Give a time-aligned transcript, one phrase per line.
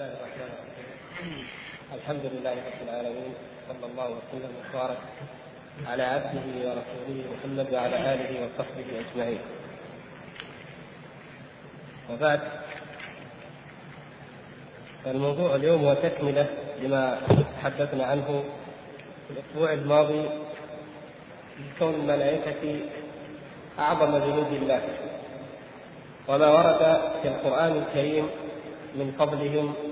[0.00, 1.46] الله الرحمن الرحيم.
[1.92, 3.32] الحمد لله رب العالمين
[3.68, 5.00] صلى الله وسلم وبارك
[5.86, 9.42] على عبده ورسوله محمد وعلى آله وصحبه أجمعين.
[12.10, 12.40] وبعد
[15.06, 16.48] الموضوع اليوم هو تكملة
[16.80, 17.20] لما
[17.60, 18.44] تحدثنا عنه
[19.28, 20.24] في الأسبوع الماضي
[21.78, 22.62] كون الملائكة
[23.78, 24.82] أعظم جنود الله.
[26.28, 26.82] وما ورد
[27.22, 28.28] في القرآن الكريم
[28.94, 29.89] من فضلهم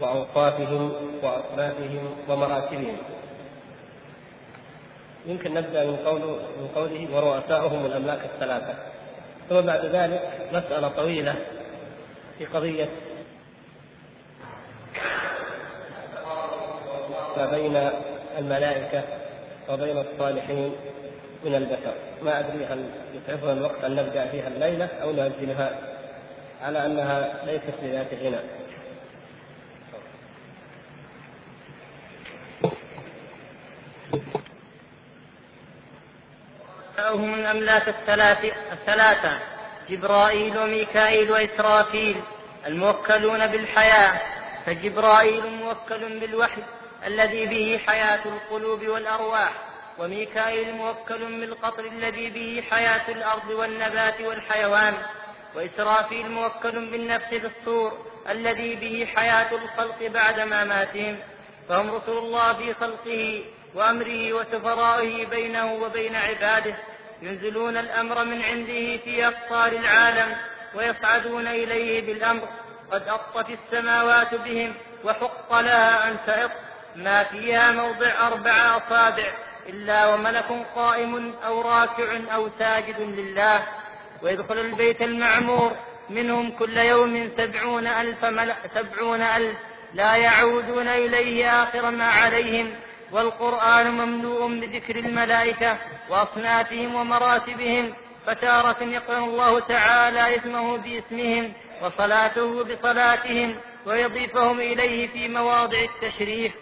[0.00, 0.92] وأوصافهم
[1.22, 2.96] وأصنافهم ومراتبهم
[5.26, 6.26] يمكن نبدأ من قوله
[6.60, 8.74] من قوله ورؤساؤهم الأملاك الثلاثة
[9.48, 10.22] ثم بعد ذلك
[10.52, 11.34] مسألة طويلة
[12.38, 12.88] في قضية
[17.36, 17.90] ما بين
[18.38, 19.02] الملائكة
[19.68, 20.72] وبين الصالحين
[21.44, 21.94] من البشر.
[22.22, 22.84] ما أدري هل
[23.14, 25.78] يسعفنا الوقت أن نبدأ فيها الليلة أو نؤجلها
[26.62, 28.57] على أنها ليست لذات غنى.
[37.14, 37.88] هم الأملاك
[38.72, 39.38] الثلاثة
[39.90, 42.20] جبرائيل وميكائيل وإسرافيل
[42.66, 44.20] الموكلون بالحياة
[44.66, 46.62] فجبرائيل موكل بالوحي
[47.06, 49.52] الذي به حياة القلوب والأرواح
[49.98, 54.94] وميكائيل موكل بالقطر الذي به حياة الأرض والنبات والحيوان
[55.54, 57.92] وإسرافيل موكل بالنفس في الصور
[58.28, 61.18] الذي به حياة الخلق بعد مماتهم
[61.68, 66.74] فهم رسول الله في خلقه وأمره وسفرائه بينه وبين عباده
[67.22, 70.36] ينزلون الأمر من عنده في أقطار العالم
[70.74, 72.48] ويصعدون إليه بالأمر.
[72.90, 74.74] قد أطت السماوات بهم
[75.04, 76.50] وحق لها أن تئط
[76.96, 79.32] ما فيها موضع أربع أصابع
[79.68, 83.66] إلا وملك قائم أو راكع أو ساجد لله.
[84.22, 85.72] ويدخل البيت المعمور
[86.10, 89.56] منهم كل يوم سبعون ألف, ملأ سبعون ألف.
[89.94, 92.74] لا يعودون إليه آخر ما عليهم.
[93.12, 95.78] والقرآن مملوء بذكر الملائكة
[96.10, 97.94] وأصنافهم ومراتبهم
[98.26, 101.52] فتارة يقرأ الله تعالى اسمه باسمهم
[101.82, 106.52] وصلاته بصلاتهم ويضيفهم إليه في مواضع التشريف.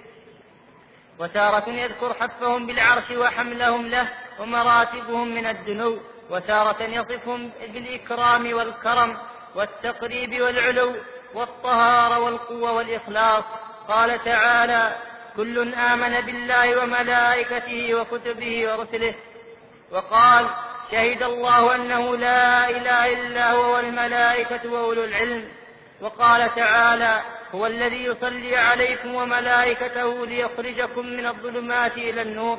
[1.19, 4.09] وتارة يذكر حفهم بالعرش وحملهم له
[4.41, 5.99] ومراتبهم من الدنو
[6.31, 9.17] وتارة يصفهم بالإكرام والكرم
[9.55, 10.95] والتقريب والعلو
[11.35, 13.45] والطهارة والقوة والإخلاص.
[13.89, 14.97] قال تعالى
[15.37, 19.15] كل آمن بالله وملائكته وكتبه ورسله
[19.91, 20.47] وقال
[20.91, 25.49] شهد الله أنه لا إله إلا هو والملائكة وأولو العلم
[26.01, 27.23] وقال تعالى
[27.55, 32.59] هو الذي يصلي عليكم وملائكته ليخرجكم من الظلمات إلى النور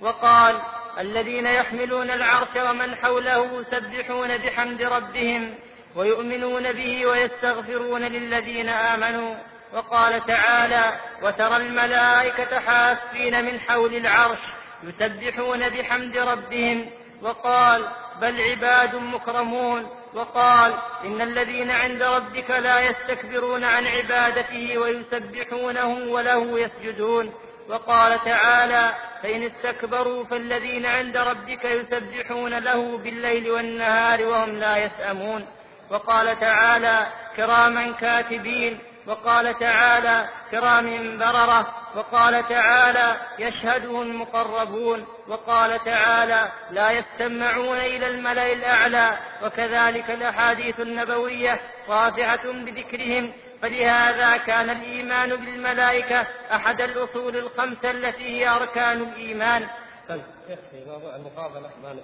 [0.00, 0.60] وقال
[0.98, 5.54] الذين يحملون العرش ومن حوله يسبحون بحمد ربهم
[5.96, 9.34] ويؤمنون به ويستغفرون للذين آمنوا
[9.74, 10.92] وقال تعالى
[11.22, 14.38] وترى الملائكة حافين من حول العرش
[14.82, 16.90] يسبحون بحمد ربهم.
[17.22, 17.88] وقال
[18.20, 19.90] بل عباد مكرمون.
[20.14, 27.34] وقال إن الذين عند ربك لا يستكبرون عن عبادته ويسبحونه وله يسجدون.
[27.68, 35.46] وقال تعالى فإن استكبروا فالذين عند ربك يسبحون له بالليل والنهار وهم لا يسأمون.
[35.90, 38.89] وقال تعالى كراما كاتبين.
[39.10, 49.18] وقال تعالى كرام بررة وقال تعالى يشهده المقربون وقال تعالى لا يستمعون إلى الملأ الأعلى
[49.42, 53.32] وكذلك الأحاديث النبوية رافعة بذكرهم
[53.62, 59.66] فلهذا كان الإيمان بالملائكة أحد الأصول الخمسة التي هي أركان الإيمان.
[60.08, 61.96] طيب يكفي موضوع المقابلة ما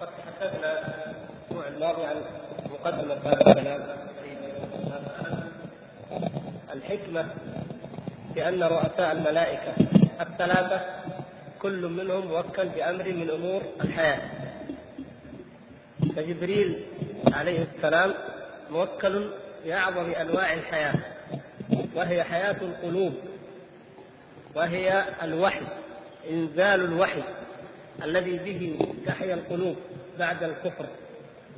[0.00, 2.16] وقد تحدثنا الأسبوع الماضي عن
[2.70, 3.80] مقدمة هذا الكلام.
[6.74, 7.26] الحكمة
[8.34, 9.72] في أن رؤساء الملائكة
[10.20, 10.80] الثلاثة
[11.62, 14.20] كل منهم موكل بأمر من أمور الحياة.
[16.16, 16.84] فجبريل
[17.32, 18.14] عليه السلام
[18.70, 19.30] موكل
[19.64, 20.94] بأعظم أنواع الحياة
[21.94, 23.14] وهي حياة القلوب
[24.54, 25.66] وهي الوحي
[26.30, 27.22] إنزال الوحي
[28.02, 29.76] الذي به تحيا القلوب
[30.18, 30.86] بعد الكفر.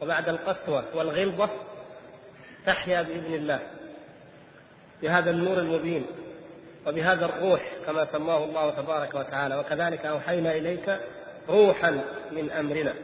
[0.03, 1.51] وبعد القسوة والغلظة
[2.67, 3.61] تحيا بإذن الله.
[5.03, 6.07] بهذا النور المبين
[6.87, 11.01] وبهذا الروح كما سماه الله تبارك وتعالى وكذلك أوحينا إليك
[11.49, 12.95] روحا من أمرنا.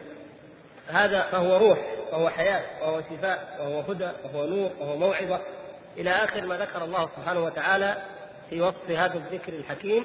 [0.86, 1.78] هذا فهو روح
[2.12, 5.40] وهو حياة وهو شفاء وهو هدى وهو نور وهو موعظة.
[5.96, 7.96] إلى آخر ما ذكر الله سبحانه وتعالى
[8.50, 10.04] في وصف هذا الذكر الحكيم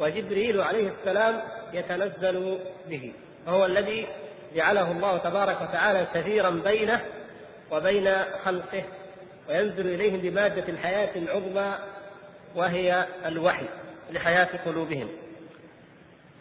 [0.00, 1.42] وجبريل عليه السلام
[1.72, 3.12] يتنزل به
[3.46, 4.06] وهو الذي
[4.56, 7.00] جعله الله تبارك وتعالى سفيرا بينه
[7.70, 8.12] وبين
[8.44, 8.84] خلقه
[9.48, 11.74] وينزل إليهم بمادة الحياة العظمى
[12.54, 13.66] وهي الوحي
[14.10, 15.08] لحياة قلوبهم.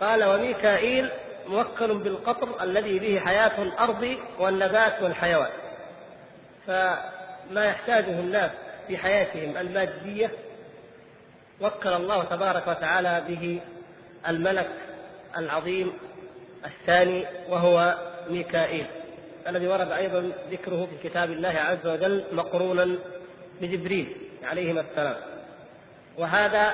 [0.01, 1.09] قال وميكائيل
[1.47, 5.51] موكل بالقطر الذي به حياة الأرض والنبات والحيوان.
[6.67, 8.51] فما يحتاجه الناس
[8.87, 10.31] في حياتهم المادية
[11.61, 13.61] وكل الله تبارك وتعالى به
[14.27, 14.69] الملك
[15.37, 15.93] العظيم
[16.65, 17.95] الثاني وهو
[18.29, 18.85] ميكائيل
[19.47, 22.95] الذي ورد أيضا ذكره في كتاب الله عز وجل مقرونا
[23.61, 25.15] بجبريل عليهما السلام.
[26.17, 26.73] وهذا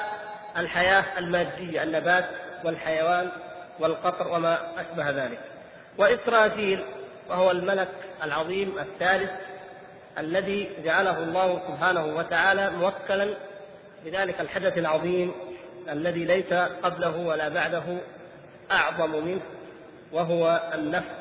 [0.58, 2.26] الحياة المادية النبات
[2.66, 3.32] والحيوان
[3.80, 5.40] والقطر وما أشبه ذلك.
[5.98, 6.84] وإسرافيل
[7.30, 7.90] وهو الملك
[8.24, 9.32] العظيم الثالث
[10.18, 13.34] الذي جعله الله سبحانه وتعالى موكلا
[14.06, 15.32] بذلك الحدث العظيم
[15.90, 16.54] الذي ليس
[16.84, 17.84] قبله ولا بعده
[18.72, 19.42] أعظم منه.
[20.13, 21.19] وهو النفخ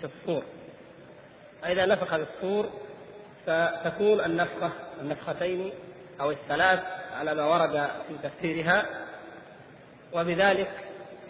[0.00, 0.42] في الصور.
[1.62, 2.70] فإذا نفخ في الصور
[3.46, 4.70] فتكون النفخة
[5.00, 5.72] النفختين
[6.20, 6.80] أو الثلاث
[7.18, 8.86] على ما ورد في تفسيرها.
[10.12, 10.70] وبذلك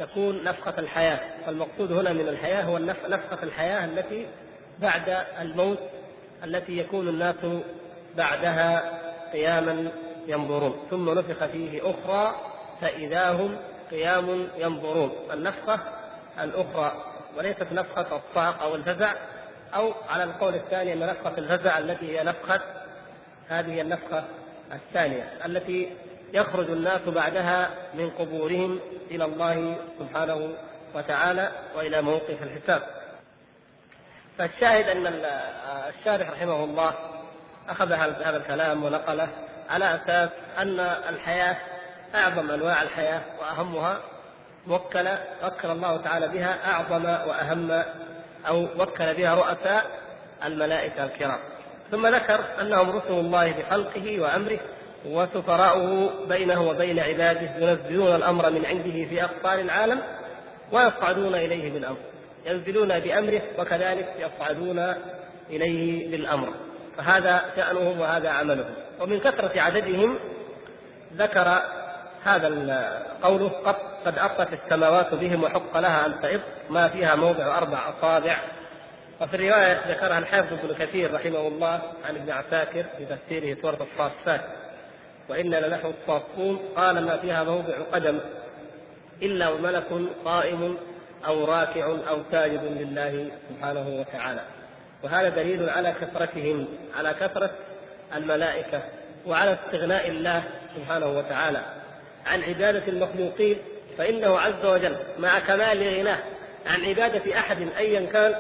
[0.00, 1.20] تكون نفخة الحياة.
[1.46, 4.26] فالمقصود هنا من الحياة هو نفخة الحياة التي
[4.78, 5.78] بعد الموت
[6.44, 7.36] التي يكون الناس
[8.16, 9.00] بعدها
[9.32, 9.90] قياما
[10.26, 10.76] ينظرون.
[10.90, 12.34] ثم نفخ فيه أخرى
[12.80, 13.56] فإذا هم
[13.90, 15.12] قيام ينظرون.
[15.32, 15.99] النفخة
[16.40, 17.04] الأخرى
[17.36, 19.12] وليست نفخة الصعق أو الفزع
[19.74, 22.60] أو على القول الثاني أن نفخة الفزع التي هي نفخة
[23.48, 24.24] هذه النفخة
[24.72, 25.96] الثانية التي
[26.32, 28.80] يخرج الناس بعدها من قبورهم
[29.10, 30.54] إلى الله سبحانه
[30.94, 32.82] وتعالى وإلى موقف الحساب.
[34.38, 35.06] فالشاهد أن
[35.88, 36.94] الشارح رحمه الله
[37.68, 39.28] أخذ هذا الكلام ونقله
[39.70, 41.56] على أساس أن الحياة
[42.14, 44.00] أعظم أنواع الحياة وأهمها
[44.68, 45.08] وكل
[45.44, 47.82] وكل الله تعالى بها أعظم وأهم
[48.48, 49.84] أو وكل بها رؤساء
[50.44, 51.38] الملائكة الكرام.
[51.90, 54.58] ثم ذكر أنهم رسل الله بخلقه وأمره
[55.06, 60.00] وسفراؤه بينه وبين عباده ينزلون الأمر من عنده في أقطار العالم
[60.72, 61.98] ويصعدون إليه بالأمر.
[62.46, 64.94] ينزلون بأمره وكذلك يصعدون
[65.50, 66.54] إليه بالأمر.
[66.96, 68.74] فهذا شأنهم وهذا عملهم.
[69.00, 70.18] ومن كثرة عددهم
[71.16, 71.62] ذكر
[72.24, 72.48] هذا
[73.22, 73.76] قوله قد
[74.06, 76.40] قد أطت السماوات بهم وحق لها أن تئط
[76.70, 78.36] ما فيها موضع أربع أصابع.
[79.20, 84.40] وفي الرواية ذكرها الحافظ ابن كثير رحمه الله عن ابن عساكر في تفسيره سورة الصافات.
[85.28, 86.58] وإنا لنحن الصافون.
[86.76, 88.20] قال ما فيها موضع قدم.
[89.22, 89.86] إلا وملك
[90.24, 90.76] قائم
[91.26, 94.40] أو راكع أو ساجد لله سبحانه وتعالى.
[95.02, 97.50] وهذا دليل على كثرتهم على كثرة
[98.14, 98.82] الملائكة
[99.26, 100.42] وعلى استغناء الله
[100.76, 101.79] سبحانه وتعالى.
[102.26, 103.58] عن عبادة المخلوقين
[103.98, 106.18] فإنه عز وجل مع كمال غناه
[106.66, 108.34] عن عبادة أحد أيا كان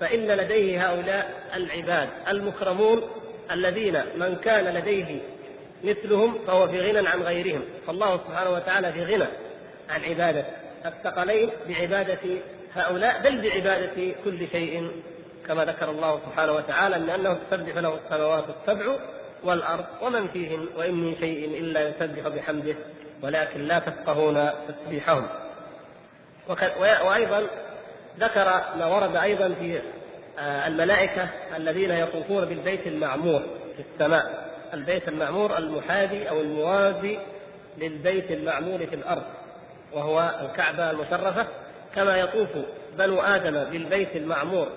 [0.00, 3.02] فإن لديه هؤلاء العباد المكرمون
[3.50, 5.20] الذين من كان لديه
[5.84, 7.64] مثلهم فهو في غنى عن غيرهم.
[7.86, 9.26] فالله سبحانه وتعالى في غنى
[9.90, 10.44] عن عبادة
[10.86, 12.18] الثقلين بعبادة
[12.74, 14.90] هؤلاء بل بعبادة كل شيء
[15.48, 18.96] كما ذكر الله سبحانه وتعالى أن أنه تسبح له السماوات السبع
[19.44, 22.74] والأرض ومن فيهن وإن من شيء إلا يسبح بحمده.
[23.22, 25.28] ولكن لا تفقهون تسبيحهم
[27.04, 27.46] وأيضا
[28.18, 28.44] ذكر
[28.76, 29.80] ما ورد أيضا في
[30.38, 33.42] آه، الملائكة الذين يطوفون بالبيت المعمور
[33.76, 34.50] في السماء.
[34.74, 37.18] البيت المعمور المحاذي أو الموازي
[37.78, 39.22] للبيت المعمور في الأرض
[39.92, 41.46] وهو الكعبة المشرفة.
[41.94, 42.48] كما يطوف
[42.98, 44.68] بنو آدم بالبيت المعمور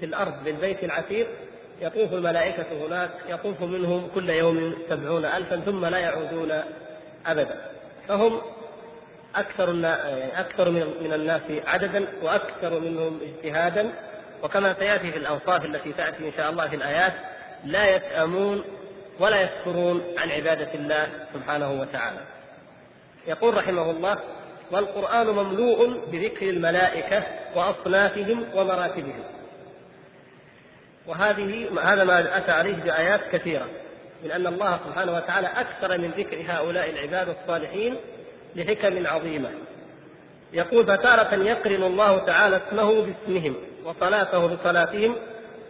[0.00, 1.26] في الأرض بالبيت العتيق
[1.80, 6.52] يطوف الملائكة هناك يطوف منهم كل يوم سبعون ألفا ثم لا يعودون
[7.26, 7.73] أبدا.
[8.08, 8.40] فهم
[9.36, 13.92] أكثر يعني أكثر من الناس عددا وأكثر منهم اجتهادا.
[14.42, 17.12] وكما سيأتي في الأوصاف التي تأتي إن شاء الله في الآيات
[17.64, 18.64] لا يسأمون
[19.20, 22.20] ولا يذكرون عن عبادة الله سبحانه وتعالى.
[23.26, 24.18] يقول رحمه الله
[24.70, 27.22] والقرآن مملوء بذكر الملائكة
[27.54, 29.24] وأصنافهم ومراتبهم.
[31.06, 33.66] وهذه هذا ما أتى عليه بآيات كثيرة.
[34.24, 37.96] من أن الله سبحانه وتعالى أكثر من ذكر هؤلاء العباد الصالحين
[38.56, 39.50] لحكم عظيمة.
[40.52, 43.54] يقول فتارة يقرن الله تعالى اسمه باسمهم
[43.84, 45.16] وصلاته بصلاتهم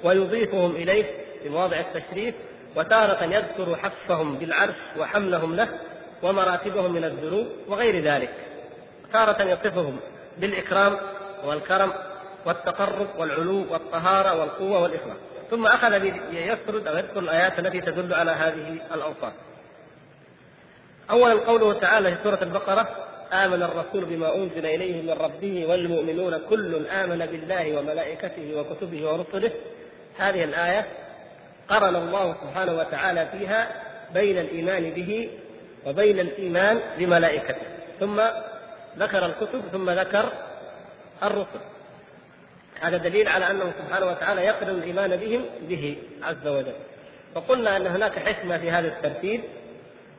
[0.04, 1.04] ويضيفهم إليه
[1.42, 2.34] في مواضع التشريف
[2.76, 5.68] وتارة يذكر حفهم بالعرش وحملهم له
[6.22, 8.34] ومراتبهم من الذنوب وغير ذلك.
[9.12, 9.96] تارة يصفهم
[10.38, 10.96] بالإكرام
[11.44, 11.92] والكرم
[12.46, 15.16] والتقرب والعلو والطهارة والقوة والإخلاص.
[15.54, 19.32] ثم أخذ يسرد أو يذكر الآيات التي تدل على هذه الأوصاف.
[21.10, 22.88] أولا قوله تعالى في سورة البقرة
[23.32, 29.52] آمن الرسول بما أنزل إليه من ربه والمؤمنون كل آمن بالله وملائكته وكتبه ورسله.
[30.18, 30.86] هذه الآية
[31.68, 33.82] قرن الله سبحانه وتعالى فيها
[34.14, 35.30] بين الإيمان به
[35.86, 37.66] وبين الإيمان بملائكته.
[38.00, 38.20] ثم
[38.98, 40.32] ذكر الكتب ثم ذكر
[41.22, 41.73] الرسل.
[42.80, 46.74] هذا دليل على أنه سبحانه وتعالى يقرن الإيمان بهم به عز وجل.
[47.34, 49.40] فقلنا أن هناك حكمة في هذا الترتيب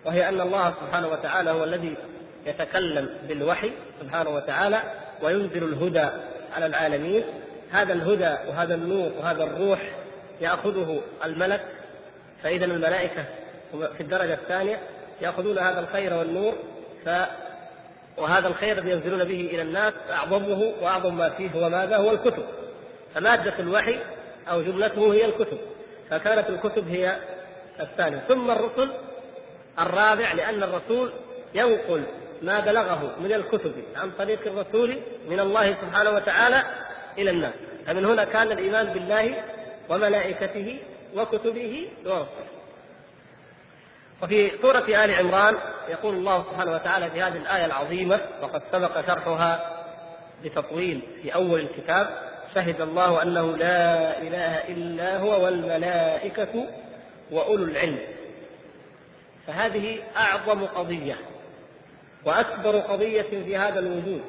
[0.05, 1.95] وهي أن الله سبحانه وتعالى هو الذي
[2.45, 3.71] يتكلم بالوحي
[4.01, 4.81] سبحانه وتعالى
[5.21, 6.09] وينزل الهدى
[6.55, 7.23] على العالمين.
[7.71, 9.79] هذا الهدى وهذا النور وهذا الروح
[10.41, 11.61] يأخذه الملك
[12.43, 13.25] فإذا الملائكة
[13.71, 14.79] في الدرجة الثانية
[15.21, 16.53] يأخذون هذا الخير والنور
[17.05, 17.09] ف
[18.17, 22.43] وهذا الخير الذي ينزلون به إلى الناس أعظمه وأعظم ما فيه هو ماذا؟ هو الكتب.
[23.15, 23.99] فمادة الوحي
[24.49, 25.57] أو جملته هي الكتب.
[26.09, 27.17] فكانت الكتب هي
[27.79, 28.17] الثانية.
[28.17, 28.89] ثم الرسل
[29.79, 31.11] الرابع لأن الرسول
[31.53, 32.03] ينقل
[32.41, 34.97] ما بلغه من الكتب عن طريق الرسول
[35.29, 36.63] من الله سبحانه وتعالى
[37.17, 37.53] إلى الناس.
[37.87, 39.43] فمن هنا كان الإيمان بالله
[39.89, 40.79] وملائكته
[41.15, 42.54] وكتبه ورسله.
[44.23, 45.55] وفي سورة آل عمران
[45.89, 49.75] يقول الله سبحانه وتعالى في هذه الآية العظيمة وقد سبق شرحها
[50.43, 52.07] بتطويل في أول الكتاب
[52.55, 56.65] شهد الله أنه لا إله إلا هو والملائكة
[57.31, 57.99] وأولو العلم
[59.47, 61.15] فهذه أعظم قضية
[62.25, 64.21] وأكبر قضية في هذا الوجود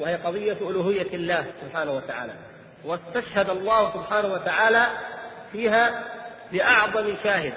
[0.00, 2.32] وهي قضية ألوهية الله سبحانه وتعالى.
[2.84, 4.86] واستشهد الله سبحانه وتعالى
[5.52, 6.04] فيها
[6.52, 7.54] بأعظم شاهد.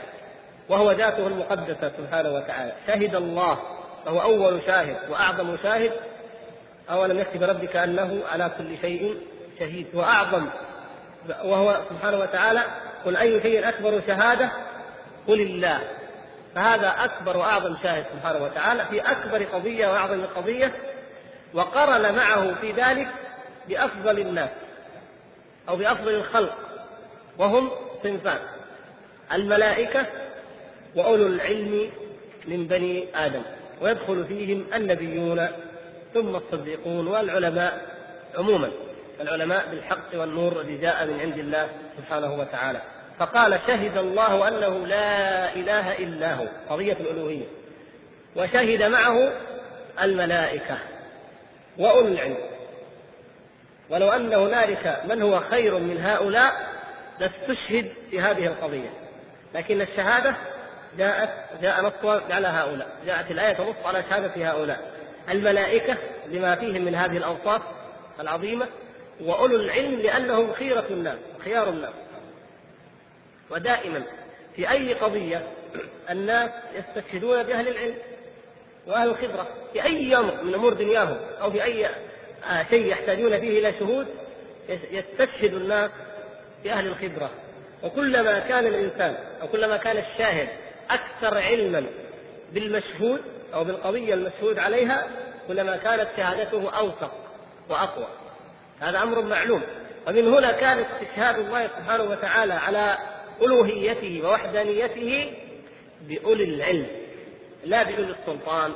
[0.70, 2.74] وهو ذاته المقدسة سبحانه وتعالى.
[2.88, 3.60] شهد الله
[4.06, 5.92] فهو أول شاهد وأعظم شاهد.
[6.92, 9.18] أولم يكتب بربك أنه على كل شيء
[9.60, 9.88] شهيد.
[9.94, 10.46] وأعظم
[11.44, 12.62] وهو سبحانه وتعالى
[13.06, 14.50] قل أي شيء أكبر شهادة؟
[15.28, 15.82] قل الله.
[16.56, 20.72] فهذا أكبر وأعظم شاهد سبحانه وتعالى في أكبر قضية وأعظم قضية
[21.54, 23.08] وقرن معه في ذلك
[23.70, 24.50] بأفضل الناس
[25.70, 26.54] أو بأفضل الخلق
[27.38, 27.72] وهم
[28.04, 28.40] صنفان.
[29.34, 30.06] الملائكة
[30.96, 31.90] وأولو العلم
[32.48, 33.42] من بني آدم
[33.82, 35.48] ويدخل فيهم النبيون
[36.14, 37.82] ثم الصديقون والعلماء
[38.38, 38.72] عموما
[39.22, 42.82] العلماء بالحق والنور الذي جاء من عند الله سبحانه وتعالى.
[43.20, 47.46] فقال شهد الله أنه لا إله إلا هو قضية الألوهية.
[48.36, 49.32] وشهد معه
[50.02, 50.78] الملائكة
[51.78, 52.38] وأولو العلم.
[53.90, 56.52] ولو أن هنالك من هو خير من هؤلاء
[57.20, 58.90] لاستشهد في هذه القضية.
[59.56, 60.36] لكن الشهادة
[60.98, 61.30] جاءت
[61.62, 64.94] جاء نص على هؤلاء جاءت الآية تنص على شهادة هؤلاء.
[65.30, 65.98] الملائكة
[66.28, 67.62] لما فيهم من هذه الأوصاف
[68.20, 68.68] العظيمة
[69.22, 71.94] وأولو العلم لأنهم خيرة الناس خيار الناس.
[73.50, 74.04] ودائما
[74.56, 75.48] في أي قضية
[76.10, 77.96] الناس يستشهدون بأهل العلم
[78.88, 83.60] وأهل الخبرة في أي أمر من أمور دنياهم أو في أي آه، شيء يحتاجون فيه
[83.60, 84.08] إلى شهود
[84.70, 85.92] يستشهد الناس
[86.64, 87.30] بأهل الخبرة.
[87.84, 90.50] وكلما كان الإنسان أو كلما كان الشاهد
[90.92, 91.86] أكثر علما
[92.54, 93.22] بالمشهود
[93.54, 95.04] أو بالقضية المشهود عليها
[95.48, 97.12] كلما كانت شهادته أوثق
[97.70, 98.08] وأقوى.
[98.80, 99.62] هذا أمر معلوم.
[100.08, 102.98] ومن هنا كان استشهاد الله سبحانه وتعالى على
[103.42, 105.34] ألوهيته ووحدانيته
[106.02, 106.88] بأولي العلم
[107.66, 108.72] لا بأولي السلطان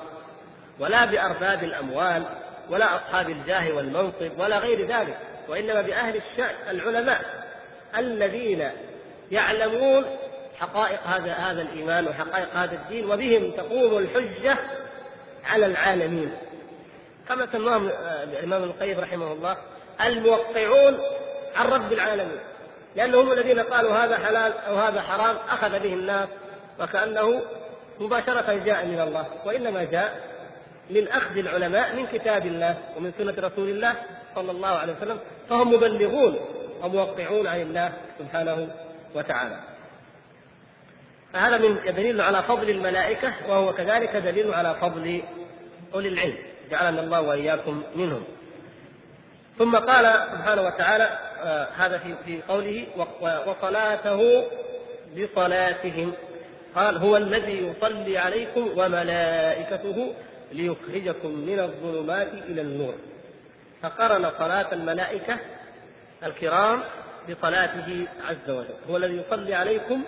[0.80, 2.24] ولا بأرباب الأموال
[2.70, 5.18] ولا أصحاب الجاه والمنصب ولا غير ذلك
[5.50, 7.48] وإنما بأهل الشأن العلماء
[7.98, 8.70] الذين
[9.32, 10.06] يعلمون
[10.60, 14.58] حقائق هذا هذا الإيمان وحقائق هذا الدين وبهم تقوم الحجة
[15.46, 16.32] على العالمين.
[17.30, 17.90] كما سماهم
[18.24, 19.58] الإمام القيم رحمه الله
[20.02, 20.98] الموقعون
[21.56, 22.40] عن رب العالمين.
[22.96, 26.28] لأنهم الذين قالوا هذا حلال أو هذا حرام أخذ به الناس
[26.80, 27.42] وكأنه
[28.00, 30.22] مباشرة جاء من الله وإنما جاء
[30.90, 33.96] من أخذ العلماء من كتاب الله ومن سنة رسول الله
[34.36, 36.40] صلى الله عليه وسلم فهم مبلغون
[36.84, 38.68] وموقعون عن الله سبحانه
[39.16, 39.60] وتعالى.
[41.34, 45.22] فهذا من دليل على فضل الملائكة وهو كذلك دليل على فضل
[45.94, 46.38] أولي العلم.
[46.72, 48.24] جعلنا الله وإياكم منهم.
[49.58, 52.88] ثم قال سبحانه وتعالى آه هذا في في قوله
[53.48, 54.44] وصلاته
[55.18, 56.14] بصلاتهم.
[56.76, 60.14] قال هو الذي يصلي عليكم وملائكته
[60.52, 62.94] ليخرجكم من الظلمات إلى النور.
[63.82, 65.40] فقرن صلاة الملائكة
[66.24, 66.84] الكرام
[67.30, 68.76] بصلاته عز وجل.
[68.90, 70.02] هو الذي يصلي عليكم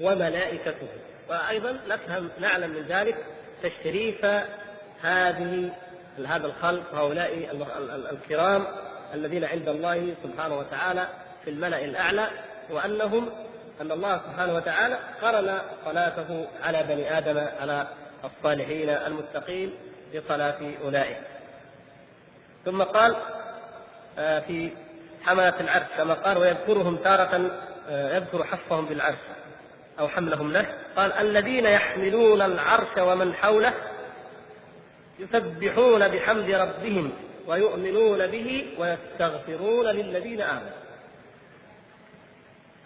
[0.00, 0.88] وملائكته.
[1.28, 3.16] وأيضا نفهم نعلم من ذلك
[3.62, 4.24] تشريف
[5.02, 5.70] هذه
[6.26, 7.48] هذا الخلق هؤلاء
[8.12, 8.66] الكرام
[9.14, 11.08] الذين عند الله سبحانه وتعالى
[11.44, 12.28] في الملأ الأعلى
[12.70, 13.30] وأنهم
[13.80, 17.86] أن الله سبحانه وتعالى قرن صلاته على بني آدم على
[18.24, 19.74] الصالحين المتقين
[20.14, 21.18] بصلاة أولئك.
[22.64, 23.16] ثم قال
[24.18, 24.70] آه، في
[25.22, 27.50] حملة العرش كما قال ويذكرهم تارة
[27.88, 29.18] آه، يذكر حفهم بالعرش.
[29.98, 33.74] أو حملهم له قال الذين يحملون العرش ومن حوله
[35.18, 37.12] يسبحون بحمد ربهم
[37.46, 40.84] ويؤمنون به ويستغفرون للذين آمنوا.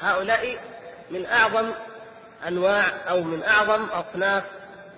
[0.00, 0.58] هؤلاء
[1.10, 1.70] من أعظم
[2.48, 4.44] أنواع أو من أعظم أصناف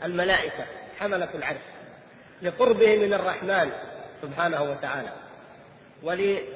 [0.04, 0.64] الملائكة
[0.98, 1.60] حملة العرش
[2.42, 3.70] لقربه من الرحمن
[4.22, 5.12] سبحانه وتعالى
[6.02, 6.46] وللشرف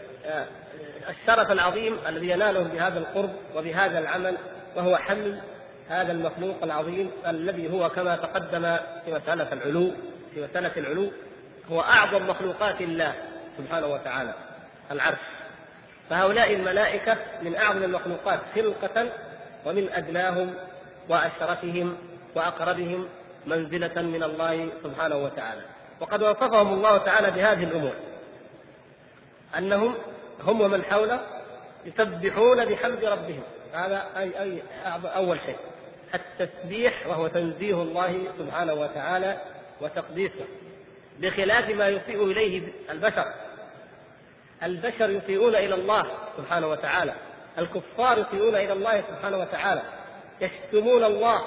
[1.50, 4.36] العظيم الذي ينالهم بهذا القرب وبهذا العمل
[4.76, 5.40] وهو حمل
[5.88, 9.92] هذا المخلوق العظيم الذي هو كما تقدم في مسألة العلو
[10.34, 11.10] في مسألة العلو
[11.72, 13.14] هو أعظم مخلوقات الله
[13.58, 14.34] سبحانه وتعالى
[14.90, 15.18] العرش.
[16.10, 19.06] فهؤلاء الملائكة من أعظم المخلوقات خلقة
[19.66, 20.54] ومن أدناهم
[21.08, 21.96] وأشرفهم
[22.34, 23.08] وأقربهم
[23.46, 25.60] منزلة من الله سبحانه وتعالى.
[26.00, 27.92] وقد وصفهم الله تعالى بهذه الأمور
[29.58, 29.94] أنهم
[30.40, 31.20] هم ومن حوله
[31.86, 33.42] يسبحون بحمد ربهم.
[33.74, 34.62] هذا أي أي
[35.04, 35.56] أول شيء.
[36.14, 39.40] التسبيح وهو تنزيه الله سبحانه وتعالى
[39.80, 40.44] وتقديسه
[41.18, 43.24] بخلاف ما يسيء إليه البشر.
[44.62, 47.14] البشر يسيئون إلى الله سبحانه وتعالى
[47.58, 49.82] الكفار يسيئون إلى الله سبحانه وتعالى
[50.40, 51.40] يشتمون الله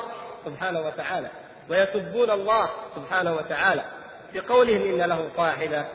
[0.46, 1.28] سبحانه وتعالى
[1.70, 3.84] ويسبون الله سبحانه وتعالى
[4.34, 5.86] بقولهم إن له صاحبة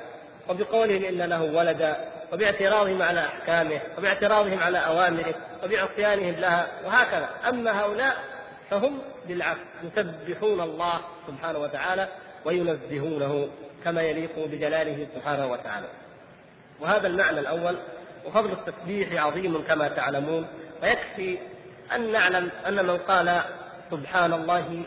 [0.48, 1.96] وبقولهم إن له ولدا
[2.32, 5.34] وباعتراضهم على أحكامه وباعتراضهم على أوامره.
[5.62, 7.31] وبعصيانهم لها وهكذا.
[7.49, 8.16] أما هؤلاء
[8.71, 12.09] فهم بالعكس يسبحون الله سبحانه وتعالى
[12.45, 13.49] وينزهونه
[13.85, 15.87] كما يليق بجلاله سبحانه وتعالى.
[16.81, 17.76] وهذا المعنى الأول
[18.26, 20.47] وفضل التسبيح عظيم كما تعلمون.
[20.83, 21.38] ويكفي
[21.95, 23.40] أن نعلم أن من قال
[23.90, 24.83] سبحان الله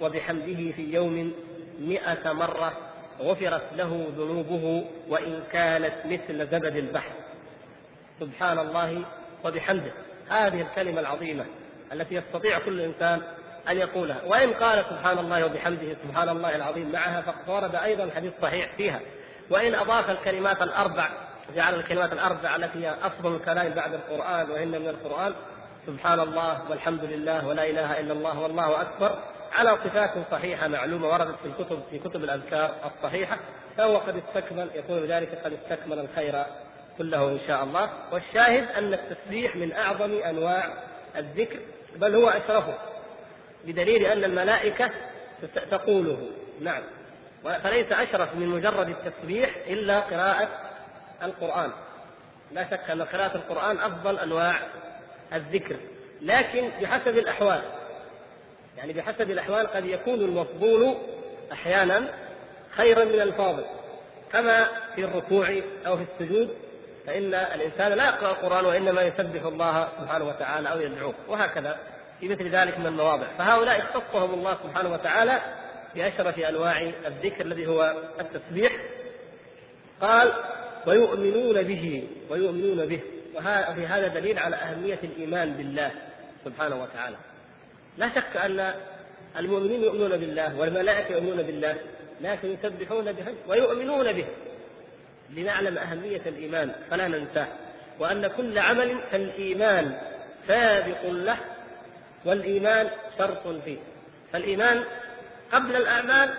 [0.00, 1.32] وبحمده في يوم
[1.80, 2.72] مئة مرة
[3.20, 7.12] غفرت له ذنوبه وإن كانت مثل زبد البحر.
[8.20, 9.02] سبحان الله
[9.44, 9.92] وبحمده.
[10.28, 11.44] هذه الكلمة العظيمة
[11.92, 13.22] التي يستطيع كل إنسان
[13.68, 14.22] أن يقولها.
[14.26, 19.00] وإن قال سبحان الله وبحمده سبحان الله العظيم معها فقد ورد أيضا حديث صحيح فيها.
[19.50, 21.08] وإن أضاف الكلمات الأربع
[21.56, 25.34] جعل الكلمات الأربع التي هي أفضل الكلام بعد القرآن وإن من القرآن
[25.86, 29.18] سبحان الله والحمد لله ولا إله إلا الله والله أكبر
[29.58, 33.38] على صفات صحيحة معلومة وردت في الكتب في كتب الأذكار الصحيحة
[33.76, 36.44] فهو قد استكمل يكون ذلك قد استكمل الخير
[36.98, 37.90] كله إن شاء الله.
[38.12, 40.74] والشاهد أن التسبيح من أعظم أنواع
[41.16, 41.58] الذكر
[41.96, 42.74] بل هو أشرفه
[43.64, 44.90] بدليل أن الملائكة
[45.70, 46.30] تقوله.
[46.60, 46.82] نعم.
[47.44, 50.48] فليس أشرف من مجرد التسبيح إلا قراءة
[51.22, 51.70] القرآن.
[52.52, 54.54] لا شك أن قراءة القرآن أفضل أنواع
[55.32, 55.76] الذكر.
[56.22, 57.62] لكن بحسب الأحوال
[58.76, 60.94] يعني بحسب الأحوال قد يكون المفضول
[61.52, 62.08] أحيانا
[62.70, 63.64] خيرا من الفاضل
[64.32, 65.46] كما في الركوع
[65.86, 66.54] أو في السجود
[67.06, 71.78] فإن الإنسان لا يقرأ القرآن وإنما يسبح الله سبحانه وتعالى أو يدعوه وهكذا
[72.20, 73.26] في مثل ذلك من المواضع.
[73.38, 75.40] فهؤلاء اختصهم الله سبحانه وتعالى
[75.94, 78.72] بأشرف أنواع الذكر الذي هو التسبيح.
[80.00, 80.32] قال
[80.86, 83.00] ويؤمنون به ويؤمنون به.
[83.34, 85.90] وفي هذا دليل على أهمية الإيمان بالله
[86.44, 87.16] سبحانه وتعالى.
[87.98, 88.74] لا شك أن
[89.38, 91.76] المؤمنين يؤمنون بالله والملائكة يؤمنون بالله
[92.20, 94.26] لكن يسبحون به ويؤمنون به.
[95.34, 97.46] لنعلم أهمية الإيمان فلا ننساه
[97.98, 99.98] وأن كل عمل كالإيمان
[100.48, 101.36] سابق له
[102.24, 103.78] والإيمان شرط فيه.
[104.32, 104.84] فالإيمان
[105.52, 106.30] قبل الأعمال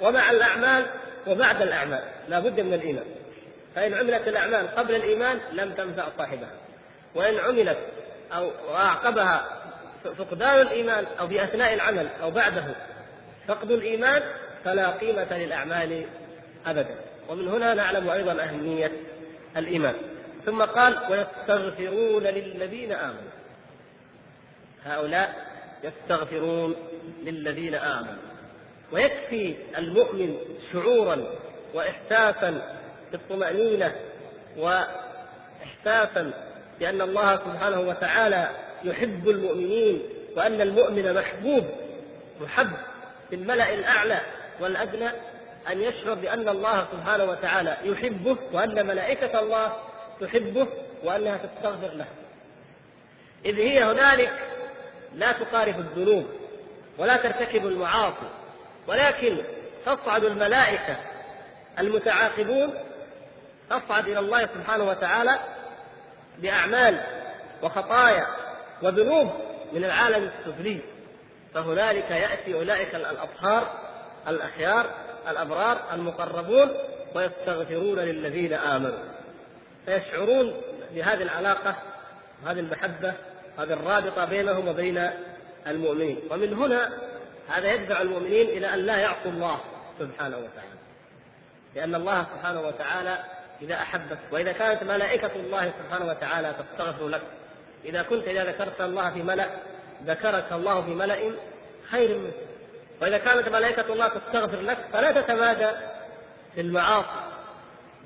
[0.00, 0.86] ومع الأعمال
[1.26, 3.04] وبعد الأعمال لا بد من الإيمان.
[3.74, 6.50] فإن عملت الأعمال قبل الإيمان لم تنفع صاحبها.
[7.14, 7.78] وإن عملت
[8.32, 9.46] أو أعقبها
[10.18, 12.64] فقدان الإيمان أو في أثناء العمل أو بعده
[13.48, 14.22] فقد الإيمان
[14.64, 16.06] فلا قيمة للأعمال
[16.66, 17.11] أبدا.
[17.32, 18.92] ومن هنا نعلم أيضا أهمية
[19.56, 19.94] الإيمان.
[20.46, 23.32] ثم قال ويستغفرون للذين آمنوا.
[24.84, 25.46] هؤلاء
[25.84, 26.76] يستغفرون
[27.22, 28.22] للذين آمنوا.
[28.92, 30.36] ويكفي المؤمن
[30.72, 31.24] شعورا
[31.74, 32.78] وإحساسا
[33.12, 33.96] بالطمأنينة
[34.56, 36.32] وإحساسا
[36.80, 38.50] بأن الله سبحانه وتعالى
[38.84, 40.02] يحب المؤمنين
[40.36, 41.64] وأن المؤمن محبوب
[42.40, 42.72] محب
[43.30, 44.20] في الملأ الأعلى
[44.60, 45.10] والأدنى.
[45.70, 49.72] أن يشعر بأن الله سبحانه وتعالى يحبه وأن ملائكة الله
[50.20, 50.68] تحبه
[51.04, 52.06] وأنها تستغفر له.
[53.44, 54.32] إذ هي هنالك
[55.14, 56.26] لا تقارف الذنوب
[56.98, 58.30] ولا ترتكب المعاصي
[58.86, 59.38] ولكن
[59.86, 60.96] تصعد الملائكة
[61.78, 62.74] المتعاقبون
[63.70, 65.38] تصعد إلى الله سبحانه وتعالى
[66.38, 67.00] بأعمال
[67.62, 68.26] وخطايا
[68.82, 69.30] وذنوب
[69.72, 70.80] من العالم السفلي.
[71.54, 73.70] فهنالك يأتي أولئك الأطهار
[74.28, 74.86] الأخيار
[75.28, 76.70] الأبرار المقربون
[77.14, 78.98] ويستغفرون للذين آمنوا.
[79.86, 80.54] فيشعرون
[80.94, 81.76] بهذه العلاقة
[82.44, 83.14] وهذه المحبة
[83.58, 85.10] هذه الرابطة بينهم وبين
[85.66, 86.18] المؤمنين.
[86.30, 86.90] ومن هنا
[87.48, 89.60] هذا يدفع المؤمنين إلى أن لا يعصوا الله
[89.98, 90.78] سبحانه وتعالى.
[91.74, 93.18] لأن الله سبحانه وتعالى
[93.62, 97.22] إذا أحبك وإذا كانت ملائكة الله سبحانه وتعالى تستغفر لك.
[97.84, 99.46] إذا كنت إذا ذكرت الله في ملأ
[100.06, 101.32] ذكرك الله في ملأ
[101.90, 102.32] خير منه
[103.02, 105.70] وإذا كانت ملائكة الله تستغفر لك فلا تتمادى
[106.54, 107.32] في المعاصي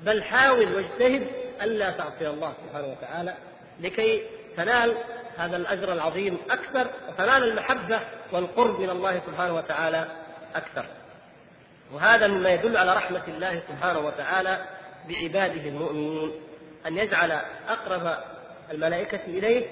[0.03, 1.27] بل حاول واجتهد
[1.61, 3.33] ألا تعصي الله سبحانه وتعالى
[3.79, 4.21] لكي
[4.57, 4.97] تنال
[5.37, 7.99] هذا الأجر العظيم أكثر وتنال المحبة
[8.31, 10.07] والقرب من الله سبحانه وتعالى
[10.55, 10.85] أكثر.
[11.93, 14.65] وهذا مما يدل على رحمة الله سبحانه وتعالى
[15.09, 16.31] بعباده المؤمنين
[16.87, 17.31] أن يجعل
[17.69, 18.17] أقرب
[18.71, 19.65] الملائكة إليه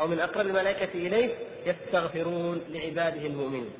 [0.00, 1.34] أو من أقرب الملائكة إليه
[1.66, 3.70] يستغفرون لعباده المؤمنين.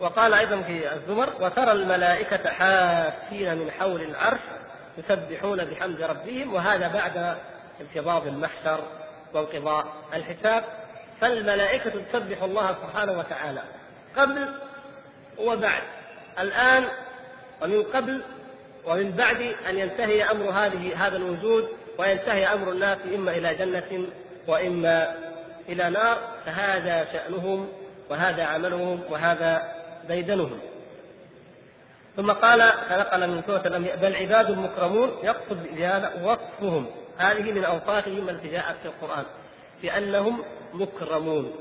[0.00, 4.40] وقال أيضا في الزمر وترى الملائكة حافين من حول العرش
[4.98, 7.36] يسبحون بحمد ربهم وهذا بعد
[7.80, 8.80] انقضاض المحشر
[9.34, 10.64] وانقضاء الحساب.
[11.20, 13.62] فالملائكة تسبح الله سبحانه وتعالى
[14.16, 14.54] قبل
[15.38, 15.82] وبعد.
[16.38, 16.84] الآن
[17.62, 18.22] ومن قبل
[18.86, 24.06] ومن بعد أن ينتهي أمر هذه هذا الوجود وينتهي أمر الناس إما إلى جنة
[24.46, 25.14] وإما
[25.68, 27.68] إلى نار فهذا شأنهم
[28.10, 29.77] وهذا عملهم وهذا
[30.08, 30.60] ديدنهم
[32.18, 36.86] ثم قال فنقل من سورة الأنبياء بل عباد مكرمون يقصد بهذا وصفهم.
[37.18, 39.24] هذه من أوصافهم التي جاءت في القرآن
[39.82, 40.42] بأنهم
[40.72, 41.52] مكرمون.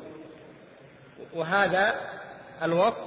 [1.33, 1.95] وهذا
[2.63, 2.97] الوصف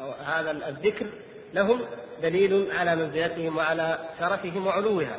[0.00, 1.06] أو هذا الذكر
[1.54, 1.80] لهم
[2.22, 5.16] دليل على منزلتهم وعلى شرفهم وعلوها.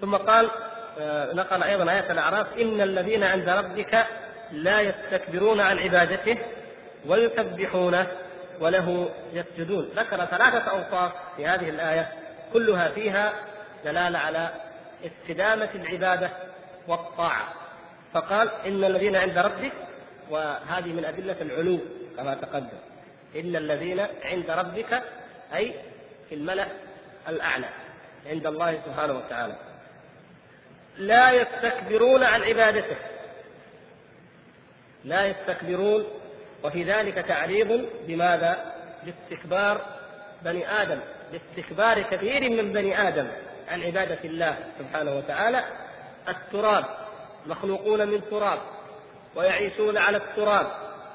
[0.00, 0.50] ثم قال
[0.98, 4.06] آه، نقل أيضا آية الأعراف إن الذين عند ربك
[4.52, 6.38] لا يستكبرون عن عبادته
[7.06, 8.06] ويسبحونه.
[8.60, 9.90] وله يسجدون.
[9.96, 12.12] ذكر ثلاثة أوصاف في هذه الآية
[12.52, 13.32] كلها فيها
[13.84, 14.50] دلالة على
[15.04, 16.30] استدامة العبادة
[16.88, 17.52] والطاعة.
[18.14, 19.72] فقال إن الذين عند ربك
[20.30, 21.78] وهذه من أدلة العلو
[22.16, 22.78] كما تقدم
[23.36, 25.02] إن الذين عند ربك
[25.54, 25.74] أي
[26.28, 26.66] في الملأ
[27.28, 27.68] الأعلى
[28.26, 29.54] عند الله سبحانه وتعالى.
[30.98, 32.96] لا يستكبرون عن عبادته.
[35.04, 36.04] لا يستكبرون
[36.64, 38.74] وفي ذلك تعريض بماذا؟
[39.04, 39.80] باستكبار
[40.42, 40.98] بني آدم
[41.32, 43.28] باستكبار كثير من بني آدم
[43.68, 45.64] عن عبادة الله سبحانه وتعالى.
[46.28, 46.84] التراب
[47.46, 48.58] مخلوقون من تراب
[49.36, 50.66] ويعيشون على التراب.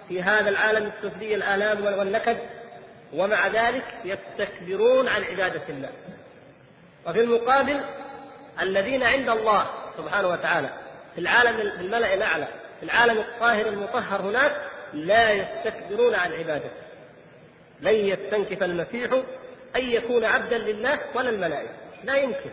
[0.09, 2.37] في هذا العالم السفلي الآلام والنكد.
[3.13, 5.89] ومع ذلك يستكبرون عن عبادة الله.
[7.07, 7.81] وفي المقابل
[8.61, 10.69] الذين عند الله سبحانه وتعالى
[11.15, 12.47] في العالم الملأ الأعلى
[12.79, 14.55] في العالم الطاهر المطهر هناك
[14.93, 16.69] لا يستكبرون عن عبادته.
[17.81, 19.11] لن يستنكف المسيح
[19.75, 21.73] أن يكون عبدا لله ولا الملائكة.
[22.03, 22.49] لا يمكن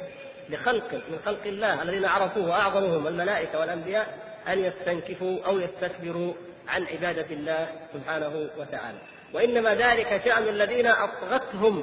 [0.49, 4.19] لخلق من خلق الله الذين عرفوه وأعظمهم الملائكة والأنبياء
[4.49, 6.35] أن يستنكفوا أو يستكبروا
[6.69, 8.99] عن عبادة الله سبحانه وتعالى.
[9.35, 11.83] وإنما ذلك شأن الذين أطغتهم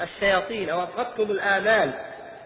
[0.00, 1.94] الشياطين أو أطغتهم الآمال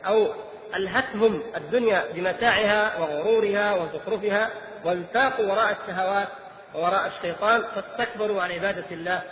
[0.07, 0.35] أو
[0.76, 4.50] ألهتهم الدنيا بمتاعها وغرورها وزخرفها
[4.85, 6.29] وانساقوا وراء الشهوات
[6.74, 9.22] ووراء الشيطان فاستكبروا عن عبادة الله.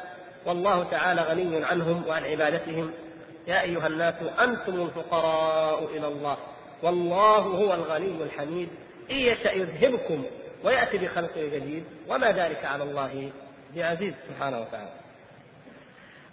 [0.47, 2.93] والله تعالى غني عنهم وعن عبادتهم.
[3.47, 6.37] يا أيها الناس أنتم الفقراء إلى الله.
[6.83, 8.69] والله هو الغني الحميد.
[9.11, 10.25] إن يشأ يذهبكم
[10.65, 11.85] ويأتي بخلق جديد.
[12.09, 13.31] وما ذلك على الله
[13.77, 14.15] بعزيز.
[14.29, 14.91] سبحانه وتعالى.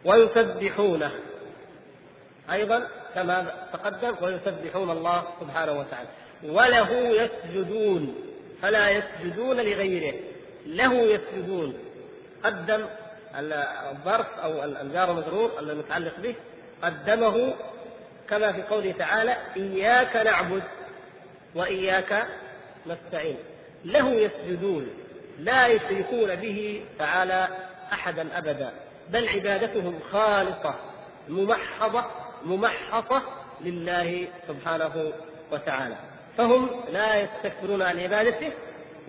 [0.05, 1.11] ويسبحونه.
[2.51, 6.09] أيضا كما تقدم ويسبحون الله سبحانه وتعالى.
[6.43, 8.15] وله يسجدون.
[8.61, 10.34] فلا يسجدون لغيره.
[10.65, 11.77] له يسجدون
[12.43, 12.85] قدم
[13.91, 16.35] الظرف أو الجار المجرور المتعلق به
[16.83, 17.53] قدمه
[18.29, 20.63] كما في قوله تعالى إياك نعبد
[21.55, 22.27] وإياك
[22.87, 23.37] نستعين.
[23.85, 24.87] له يسجدون
[25.39, 27.47] لا يشركون به تعالى
[27.93, 28.71] أحدا أبدا
[29.09, 30.75] بل عبادتهم خالصة
[31.29, 32.05] ممحضة
[32.45, 33.21] ممحصة
[33.61, 35.13] لله سبحانه
[35.51, 35.95] وتعالى.
[36.37, 38.51] فهم لا يستكبرون عن عبادته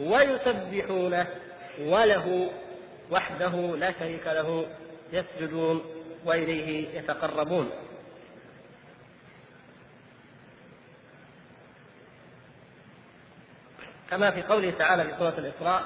[0.01, 1.27] ويسبحونه.
[1.81, 2.51] وله
[3.11, 4.67] وحده لا شريك له
[5.13, 5.85] يسجدون
[6.25, 7.71] وإليه يتقربون.
[14.11, 15.83] كما في قوله تعالى في سورة الإسراء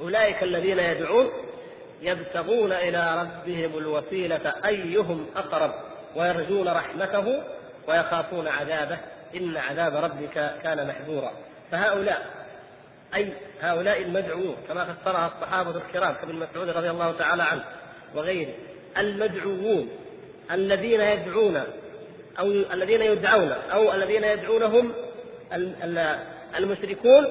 [0.00, 1.30] أولئك الذين يدعون
[2.02, 5.74] يبتغون إلى ربهم الوسيلة أيهم أقرب
[6.16, 7.42] ويرجون رحمته
[7.88, 8.98] ويخافون عذابه.
[9.34, 11.32] إن عذاب ربك كان محذورا.
[11.70, 12.43] فهؤلاء
[13.14, 17.64] أي هؤلاء المدعوون كما فسرها الصحابة الكرام كابن مسعود رضي الله تعالى عنه
[18.14, 18.52] وغيره
[18.98, 19.88] المدعوون
[20.52, 21.62] الذين يدعون
[22.38, 24.92] أو الذين يدعون أو الذين يدعونهم
[26.58, 27.26] المشركون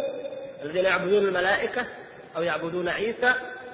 [0.64, 1.86] الذين يعبدون الملائكة
[2.38, 3.34] أو يعبدون عيسى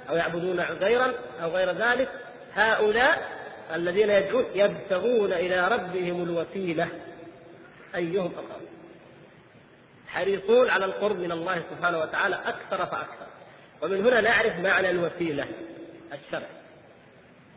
[0.10, 2.10] أو يعبدون عزيرا أو غير ذلك
[2.56, 3.40] هؤلاء
[3.76, 6.88] الذين يدعون يبتغون إلى ربهم الوسيلة
[7.96, 8.69] أيهم أقرب؟
[10.14, 13.28] حريصون على القرب من الله سبحانه وتعالى أكثر فأكثر.
[13.82, 15.48] ومن هنا نعرف معنى الوسيلة
[16.14, 16.60] الشرعي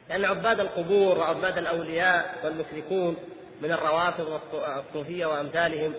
[0.08, 3.16] لأن عباد القبور وعباد الأولياء والمشركون
[3.62, 5.94] من الروافض والصوفية وأمثالهم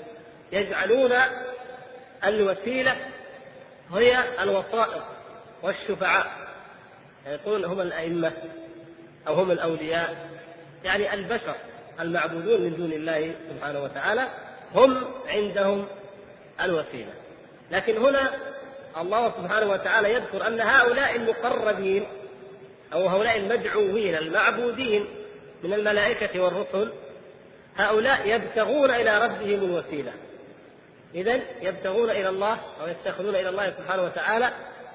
[0.51, 1.11] يجعلون
[2.25, 2.95] الوسيلة
[3.93, 5.03] هي الوسائط
[5.63, 6.31] والشفعاء.
[7.27, 8.33] يقول هم الأئمة
[9.27, 10.29] أو هم الأولياء.
[10.83, 11.55] يعني البشر
[11.99, 14.27] المعبودون من دون الله سبحانه وتعالى
[14.75, 15.87] هم عندهم
[16.65, 17.13] الوسيلة.
[17.71, 18.31] لكن هنا
[18.97, 22.07] الله سبحانه وتعالى يذكر أن هؤلاء المقربين
[22.93, 25.05] أو هؤلاء المدعوين المعبودين
[25.63, 26.93] من الملائكة والرسل
[27.77, 30.13] هؤلاء يبتغون إلى ربهم الوسيلة.
[31.15, 34.49] إذا يبتغون إلى الله أو يتخذون إلى الله سبحانه وتعالى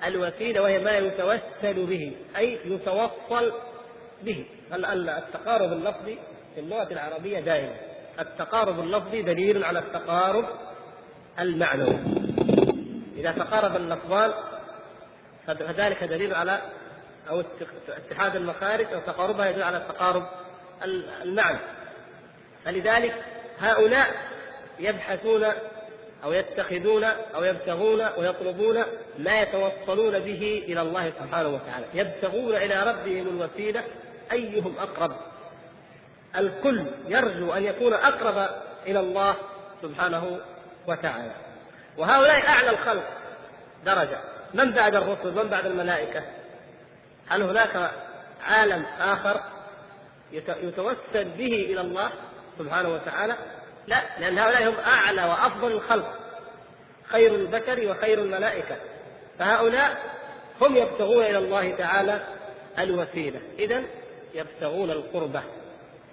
[0.06, 3.52] الوسيلة وهي ما يتوسل به أي يتوصل
[4.22, 4.46] به.
[4.72, 6.18] التقارب اللفظي
[6.54, 7.74] في اللغة العربية دائما
[8.20, 10.44] التقارب اللفظي دليل على التقارب
[11.40, 11.98] المعنوي.
[13.16, 14.32] إذا تقارب اللفظان
[15.46, 16.60] فذلك دليل على
[17.30, 17.42] أو
[17.88, 20.22] اتحاد المخارج أو تقاربها يدل على التقارب
[21.24, 21.58] المعنى.
[22.64, 23.24] فلذلك
[23.58, 24.06] هؤلاء
[24.78, 25.44] يبحثون
[26.24, 28.82] أو يتخذون أو يبتغون ويطلبون
[29.18, 31.86] ما يتوصلون به إلى الله سبحانه وتعالى.
[31.94, 33.84] يبتغون إلى ربهم الوسيلة
[34.32, 35.16] أيهم أقرب؟
[36.36, 38.48] الكل يرجو أن يكون أقرب
[38.86, 39.34] إلى الله
[39.82, 40.38] سبحانه
[40.88, 41.34] وتعالى.
[41.98, 43.08] وهؤلاء أعلى الخلق
[43.84, 44.18] درجة.
[44.54, 46.22] من بعد الرسل؟ من بعد الملائكة؟
[47.28, 47.90] هل هناك
[48.42, 49.40] عالم آخر
[50.32, 52.10] يتوسل به إلى الله
[52.58, 53.36] سبحانه وتعالى؟
[53.86, 56.14] لا لأن هؤلاء هم أعلى وأفضل الخلق.
[57.04, 58.76] خير البشر وخير الملائكة.
[59.38, 60.02] فهؤلاء
[60.60, 62.20] هم يبتغون إلى الله تعالى
[62.78, 63.40] الوسيلة.
[63.58, 63.82] إذا
[64.34, 65.42] يبتغون القربة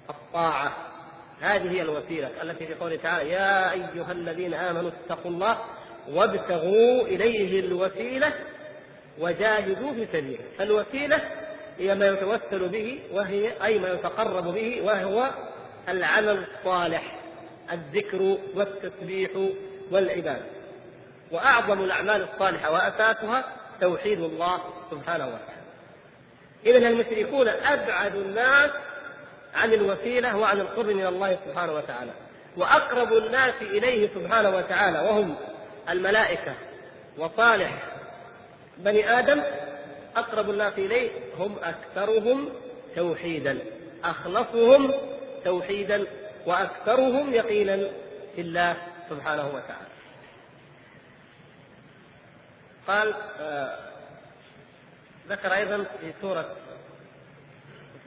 [0.09, 0.94] الطاعة.
[1.41, 5.57] هذه هي الوسيلة التي في قوله تعالى يا أيها الذين آمنوا اتقوا الله
[6.13, 8.33] وابتغوا إليه الوسيلة
[9.19, 10.43] وجاهدوا في سبيله.
[10.57, 11.21] فالوسيلة
[11.79, 15.29] هي ما يتوسل به وهي أي ما يتقرب به وهو
[15.89, 17.15] العمل الصالح
[17.71, 19.31] الذكر والتسبيح
[19.91, 20.45] والعبادة.
[21.31, 23.43] وأعظم الأعمال الصالحة وأساسها
[23.81, 24.59] توحيد الله
[24.91, 25.55] سبحانه وتعالى.
[26.65, 28.71] إذا المشركون أبعد الناس
[29.55, 32.11] عن الوسيلة وعن القرب من الله سبحانه وتعالى.
[32.57, 35.35] وأقرب الناس إليه سبحانه وتعالى وهم
[35.89, 36.53] الملائكة
[37.17, 37.83] وصالح
[38.77, 39.43] بني آدم
[40.15, 42.49] أقرب الناس إليه هم أكثرهم
[42.95, 43.59] توحيدا.
[44.03, 44.93] أخلصهم
[45.45, 46.07] توحيدا
[46.45, 47.77] وأكثرهم يقينا
[48.35, 48.75] في الله
[49.09, 49.95] سبحانه وتعالى.
[52.87, 53.77] قال آه
[55.29, 56.55] ذكر أيضا في سورة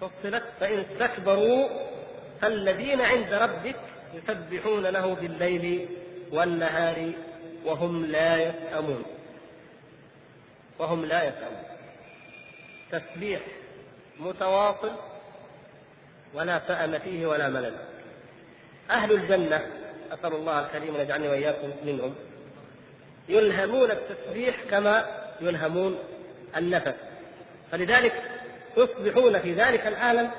[0.00, 1.68] فصلت فإن استكبروا
[2.40, 3.76] فالذين عند ربك
[4.14, 5.88] يسبحون له بالليل
[6.32, 7.12] والنهار
[7.64, 9.02] وهم لا يسأمون.
[10.78, 11.62] وهم لا يسأمون.
[12.92, 13.40] تسبيح
[14.20, 14.92] متواصل
[16.34, 17.74] ولا سأم فيه ولا ملل.
[18.90, 19.66] أهل الجنة
[20.12, 22.14] أسأل الله الكريم أن يجعلني وإياكم منهم
[23.28, 25.04] يلهمون التسبيح كما
[25.40, 25.98] يلهمون
[26.56, 26.94] النفس.
[27.72, 28.38] فلذلك
[28.76, 30.31] يصبحون في ذلك العالم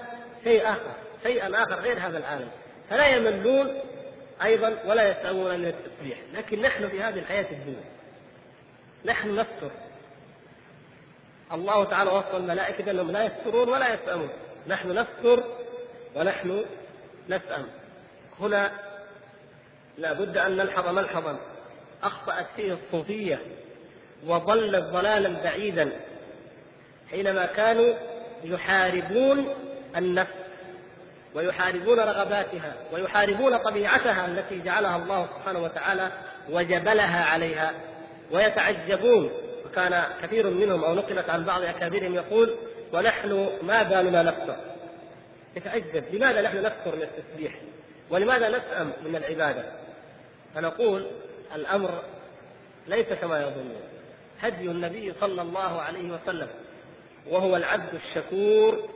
[0.43, 0.91] شيء آخر
[1.23, 2.49] شيئا آخر غير هذا العالم.
[2.89, 3.79] فلا يملون
[4.43, 6.17] أيضا ولا يسأمون من التسبيح.
[6.33, 7.83] لكن نحن في هذه الحياة الدنيا
[9.05, 9.71] نحن نستر
[11.53, 14.29] الله تعالى وصف الملائكة بأنهم لا يسترون ولا يسأمون
[14.67, 15.43] نحن نستر
[16.15, 16.65] ونحن
[17.29, 17.65] نسأم
[18.39, 18.71] هنا
[19.97, 21.39] لا بد أن نلحظ ملحظا.
[22.03, 23.39] أخطأت فيه الصوفية
[24.27, 25.91] وضلت ضلالا بعيدا.
[27.11, 27.93] حينما كانوا
[28.43, 29.55] يحاربون
[29.97, 30.33] النفس
[31.35, 36.11] ويحاربون رغباتها ويحاربون طبيعتها التي جعلها الله سبحانه وتعالى
[36.49, 37.73] وجبلها عليها
[38.31, 39.31] ويتعجبون.
[39.65, 42.55] وكان كثير منهم أو نقلت عن بعض أكابرهم يقول
[42.93, 44.55] ونحن ما بالنا نكثر
[45.55, 46.03] يتعجب.
[46.13, 47.51] لماذا نحن نكثر من التسبيح؟
[48.09, 49.63] ولماذا نسأم من العبادة؟
[50.55, 51.05] فنقول
[51.55, 51.89] الأمر
[52.87, 53.81] ليس كما يظنون.
[54.41, 56.47] هدي النبي صلى الله عليه وسلم.
[57.29, 58.89] وهو العبد الشكور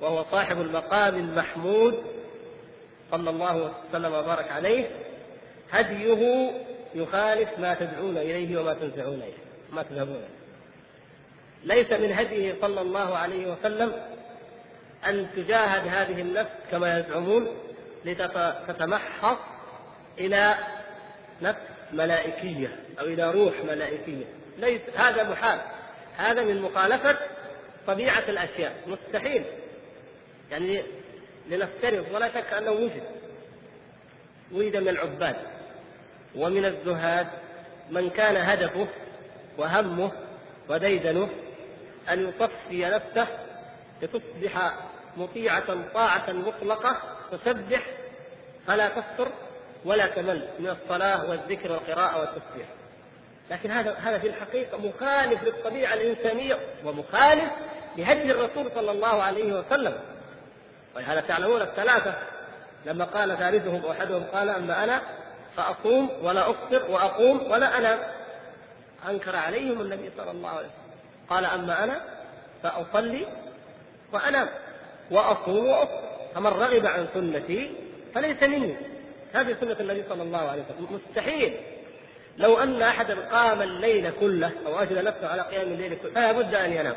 [0.00, 2.02] وهو صاحب المقام المحمود
[3.10, 4.90] صلى الله وسلم وبارك عليه.
[5.70, 6.50] هديه
[6.94, 10.24] يخالف ما تدعون إليه وما تنزعون إليه ما تذهبون
[11.64, 13.92] ليس من هديه صلى الله عليه وسلم
[15.06, 17.46] أن تجاهد هذه النفس كما يزعمون
[18.04, 19.38] لتتمحص
[20.18, 20.54] إلى
[21.42, 21.60] نفس
[21.92, 24.24] ملائكية أو إلى روح ملائكية.
[24.58, 25.58] ليس هذا محال.
[26.16, 27.16] هذا من مخالفة
[27.86, 28.76] طبيعة الأشياء.
[28.86, 29.44] مستحيل.
[30.50, 30.82] يعني
[31.50, 33.02] لنفترض ولا شك أنه وجد.
[34.52, 35.36] وجد من العباد.
[36.36, 37.26] ومن الزهاد
[37.90, 38.88] من كان هدفه
[39.58, 40.12] وهمه
[40.68, 41.28] وديدنه
[42.10, 43.28] أن يصفي نفسه
[44.02, 44.74] لتصبح
[45.16, 46.96] مطيعة طاعة مطلقة
[47.32, 47.86] تسبح
[48.66, 49.28] فلا تفتر
[49.84, 52.66] ولا تمل من الصلاة والذكر والقراءة والتسبيح.
[53.50, 57.52] لكن هذا هذا في الحقيقة مخالف للطبيعة الإنسانية ومخالف
[57.96, 59.94] لهدي الرسول صلى الله عليه وسلم.
[60.96, 62.14] ولهذا تعلمون الثلاثة.
[62.86, 65.02] لما قال ثالثهم أحدهم قال أما أنا
[65.56, 67.98] فأصوم ولا أفطر وأقوم ولا أنام
[69.08, 70.84] أنكر عليهم النبي صلى الله عليه وسلم.
[71.30, 72.00] قال أما أنا
[72.62, 73.26] فأصلي
[74.12, 74.48] وأنام.
[75.10, 76.00] وأصوم وأفطر.
[76.34, 77.74] فمن رغب عن سنتي
[78.14, 78.76] فليس مني.
[79.32, 81.00] هذه سنة النبي صلى الله عليه وسلم.
[81.08, 81.56] مستحيل.
[82.38, 86.54] لو أن أحدا قام الليل كله أو أجل نفسه على قيام الليل كله فلا بد
[86.54, 86.96] أن ينام.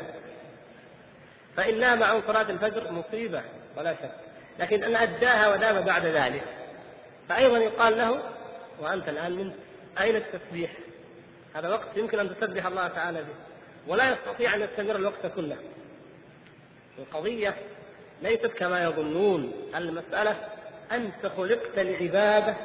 [1.58, 3.42] فإن نام عن صلاة الفجر مصيبة
[3.76, 4.10] ولا شك.
[4.58, 6.42] لكن أن أداها ودام بعد ذلك.
[7.28, 8.22] فأيضا يقال له
[8.80, 9.52] وأنت الآن من
[10.00, 10.70] أين التسبيح؟
[11.54, 13.34] هذا وقت يمكن أن تسبح الله تعالى به.
[13.86, 15.56] ولا يستطيع أن يستمر الوقت كله.
[16.98, 17.54] القضية
[18.22, 19.52] ليست كما يظنون.
[19.74, 20.36] المسألة
[20.92, 22.56] أنت خلقت لعبادة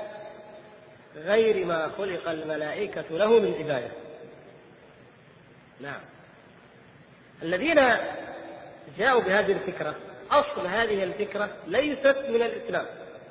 [1.16, 3.92] غير ما خلق الملائكة له من عبادة.
[5.80, 6.02] نعم.
[7.44, 7.80] الذين
[8.98, 9.96] جاءوا بهذه الفكرة.
[10.32, 12.86] أصل هذه الفكرة ليست من الإسلام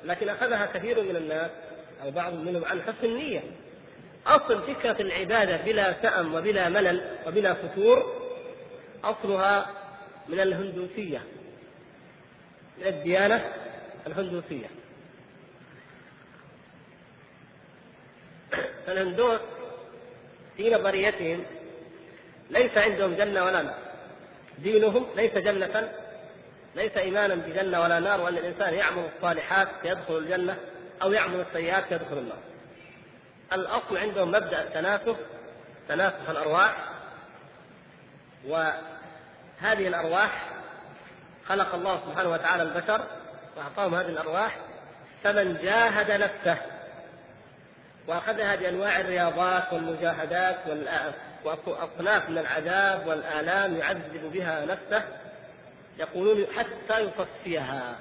[0.05, 1.51] لكن أخذها كثير من الناس
[2.03, 3.41] أو بعض منهم عن حسن النية.
[4.27, 8.23] أصل فكرة العبادة بلا سأم وبلا ملل وبلا فتور
[9.03, 9.69] أصلها
[10.29, 11.21] من الهندوسية
[12.77, 13.53] من الديانة
[14.07, 14.67] الهندوسية.
[18.85, 19.39] فالهندوس
[20.57, 21.43] في نظريتهم
[22.49, 23.82] ليس عندهم جنة ولا نار.
[24.57, 25.91] دينهم ليس جنة
[26.75, 30.57] ليس إيمانا بجنة ولا نار وأن الإنسان يعمل الصالحات فيدخل الجنة
[31.01, 32.37] أو يعمل السيئات فيدخل النار.
[33.53, 35.15] الأصل عندهم مبدأ التناسخ
[35.89, 36.75] تناسخ الأرواح
[38.47, 40.49] وهذه الأرواح
[41.47, 43.01] خلق الله سبحانه وتعالى البشر
[43.57, 44.57] وأعطاهم هذه الأرواح
[45.23, 46.57] فمن جاهد نفسه
[48.07, 50.57] وأخذها بأنواع الرياضات والمجاهدات
[51.45, 55.03] وأصناف من العذاب والآلام يعذب بها نفسه
[55.99, 57.99] يقولون حتى يصفيها.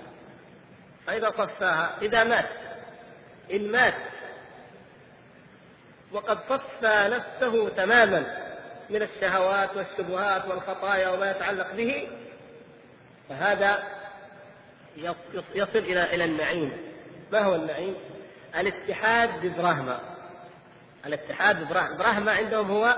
[1.07, 2.49] فإذا صفاها إذا مات
[3.53, 3.95] إن مات
[6.13, 8.43] وقد صفى نفسه تماما
[8.91, 12.09] من الشهوات والشبهات والخطايا وما يتعلق به
[13.29, 13.83] فهذا
[15.55, 16.73] يصل إلى إلى النعيم.
[17.33, 17.95] ما هو النعيم؟
[18.57, 20.01] الاتحاد ببراهما.
[21.07, 22.97] الاتحاد ببراهما براهما عندهم هو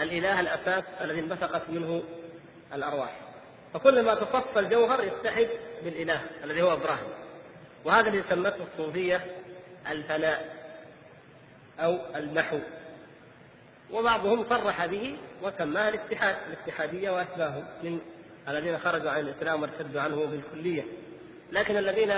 [0.00, 2.02] الإله الأساس الذي انبثقت منه
[2.74, 3.20] الأرواح.
[3.74, 5.48] فكل ما تصفى الجوهر يتحد
[5.84, 7.08] بالإله الذي هو إبراهيم.
[7.84, 9.20] وهذا اللي سمته الصوفية
[9.90, 10.54] الفناء
[11.80, 12.58] أو المحو
[13.90, 18.00] وبعضهم صرح به وسماه الاتحاد الاتحادية وأشباههم من
[18.48, 20.82] الذين خرجوا عن الإسلام وارتدوا عنه بالكلية.
[21.52, 22.14] لكن الذين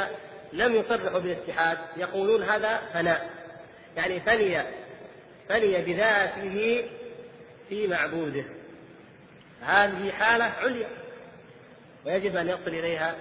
[0.52, 3.30] لم يصرحوا بالاتحاد يقولون هذا فناء.
[3.96, 4.62] يعني فني
[5.48, 6.84] فني بذاته
[7.70, 8.44] في معبوده.
[9.60, 10.88] هذه حالة عليا.
[12.06, 13.16] ويجب أن يصل إليها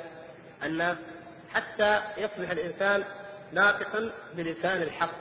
[0.63, 0.97] الناس
[1.53, 3.03] حتى يصبح الإنسان
[3.51, 5.11] ناطقا بلسان الحق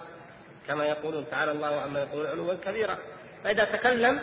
[0.69, 2.99] كما يقولون تعالى الله عما يقولون علوا كبيرا.
[3.45, 4.21] فإذا تكلم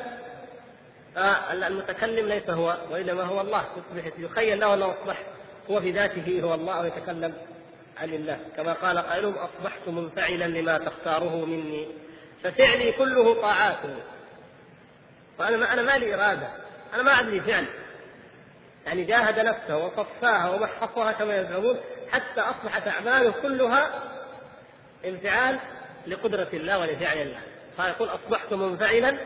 [1.53, 3.65] المتكلم ليس هو وإنما هو الله.
[3.77, 5.23] يصبح يخيل له أنه أصبح
[5.69, 7.33] هو في ذاته هو الله ويتكلم
[7.97, 8.39] عن الله.
[8.57, 11.87] كما قال قائلهم أصبحت منفعلا لما تختاره مني
[12.43, 13.79] ففعلي كله طاعات.
[15.39, 16.47] وأنا ما أنا ما لي إرادة.
[16.93, 17.67] أنا ما أدري فعل.
[18.85, 21.77] يعني جاهد نفسه وصفاها ومحصها كما يزعمون
[22.11, 24.03] حتى أصبحت أعماله كلها
[25.05, 25.59] انفعال
[26.07, 27.41] لقدرة الله ولفعل الله.
[27.77, 29.17] فيقول اصبحت منفعلا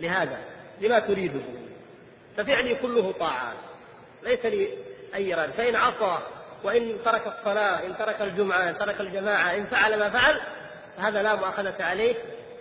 [0.00, 0.38] لهذا
[0.80, 1.40] لما تريده.
[2.36, 3.56] ففعلي كله طاعات.
[4.22, 4.68] ليس لي
[5.14, 6.18] أي رد فإن عصى
[6.64, 10.40] وإن ترك الصلاة إن ترك الجمعة إن ترك الجماعة إن فعل ما فعل
[10.96, 12.14] فهذا لا مؤاخذة عليه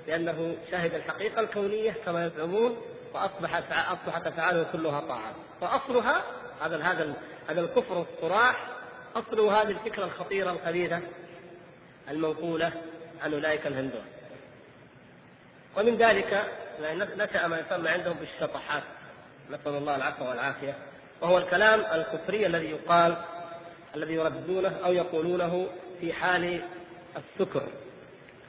[0.08, 2.78] لأنه شهد الحقيقة الكونية كما يزعمون
[3.14, 6.24] فاصبحت أصبحت أفعاله كلها طاعات فاصلها
[6.62, 7.14] هذا هذا
[7.50, 8.68] هذا الكفر الصراح
[9.16, 11.00] اصله هذه الفكرة الخطيرة الخبيثه
[12.10, 12.72] المنقولة
[13.24, 14.18] عن أولئك الهندوس
[15.78, 16.44] ومن ذلك
[17.18, 18.84] نشأ ما يسمى عندهم بالشطحات.
[19.50, 20.76] نسأل الله العفو والعافية.
[21.22, 23.18] وهو الكلام الكفري الذي يقال
[23.96, 25.68] الذي يردونه أو يقولونه
[26.00, 26.62] في حال
[27.18, 27.64] السكر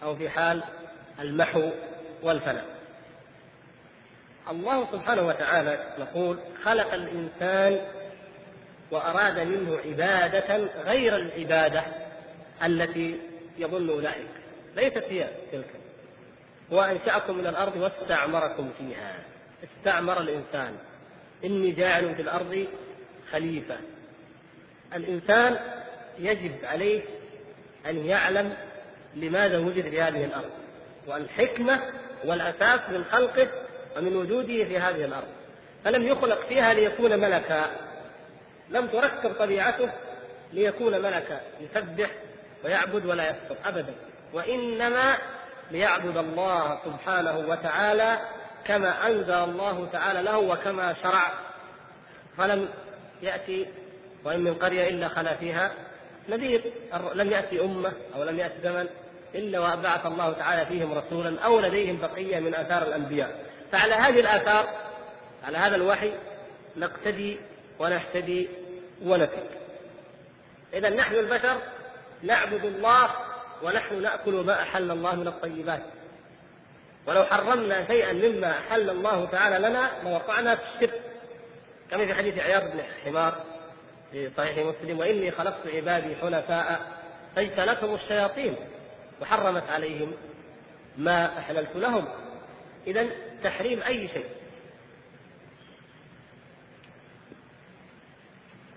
[0.02, 0.62] أو في حال
[1.20, 1.70] المحو
[2.22, 2.64] والفناء.
[4.50, 7.80] الله سبحانه وتعالى نقول خلق الإنسان
[8.90, 11.84] وأراد منه عبادة غير العبادة
[12.62, 13.18] التي
[13.58, 14.28] يظن أولئك.
[14.76, 15.70] ليست هي تلك.
[16.72, 19.18] هو أنشأكم من الأرض واستعمركم فيها.
[19.64, 20.76] استعمر الإنسان.
[21.44, 22.66] إني جاعل في الأرض
[23.32, 23.76] خليفة.
[24.94, 25.58] الإنسان
[26.18, 27.02] يجب عليه
[27.86, 28.56] أن يعلم
[29.16, 30.50] لماذا وجد في هذه الأرض.
[31.08, 31.80] والحكمة
[32.24, 33.48] والأساس من خلقه
[33.96, 35.28] ومن وجوده في هذه الأرض.
[35.84, 37.66] فلم يخلق فيها ليكون ملكا.
[38.70, 39.90] لم تركب طبيعته
[40.52, 41.40] ليكون ملكا.
[41.60, 42.10] يسبح
[42.64, 43.94] ويعبد ولا يكفر أبدا.
[44.32, 45.16] وإنما
[45.70, 48.18] ليعبد الله سبحانه وتعالى
[48.64, 51.32] كما أنزل الله تعالى له وكما شرع.
[52.38, 52.68] فلم
[53.22, 53.66] يأتي
[54.24, 55.70] وإن من قرية إلا خلا فيها.
[56.28, 56.72] نذير.
[57.14, 58.88] لم يأتي أمة أو لم يأتي زمن
[59.34, 63.44] إلا وبعث الله تعالى فيهم رسولا أو لديهم بقية من آثار الأنبياء.
[63.72, 64.68] فعلى هذه الآثار
[65.44, 66.12] على هذا الوحي
[66.76, 67.38] نقتدي
[67.78, 68.48] ونهتدي
[69.02, 69.48] ونتك
[70.74, 71.56] إذا نحن البشر
[72.22, 73.10] نعبد الله
[73.62, 75.82] ونحن نأكل ما أحل الله من الطيبات.
[77.06, 81.00] ولو حرمنا شيئا مما أحل الله تعالى لنا لوقعنا في الشرك.
[81.90, 83.34] كما في حديث عياض بن حمار
[84.12, 86.80] في صحيح مسلم وإني خلقت عبادي حنفاء
[87.36, 88.56] فاجتنتهم الشياطين
[89.20, 90.12] وحرمت عليهم
[90.96, 92.08] ما أحللت لهم.
[92.86, 93.08] إذا
[93.44, 94.26] تحريم أي شيء.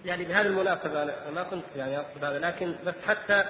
[0.06, 3.44] يعني بهذه المناسبة أنا ما كنت يعني أقصد هذا لكن بس حتى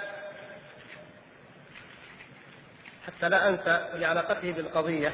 [3.08, 5.14] حتى لا أنسى لعلاقته بالقضية.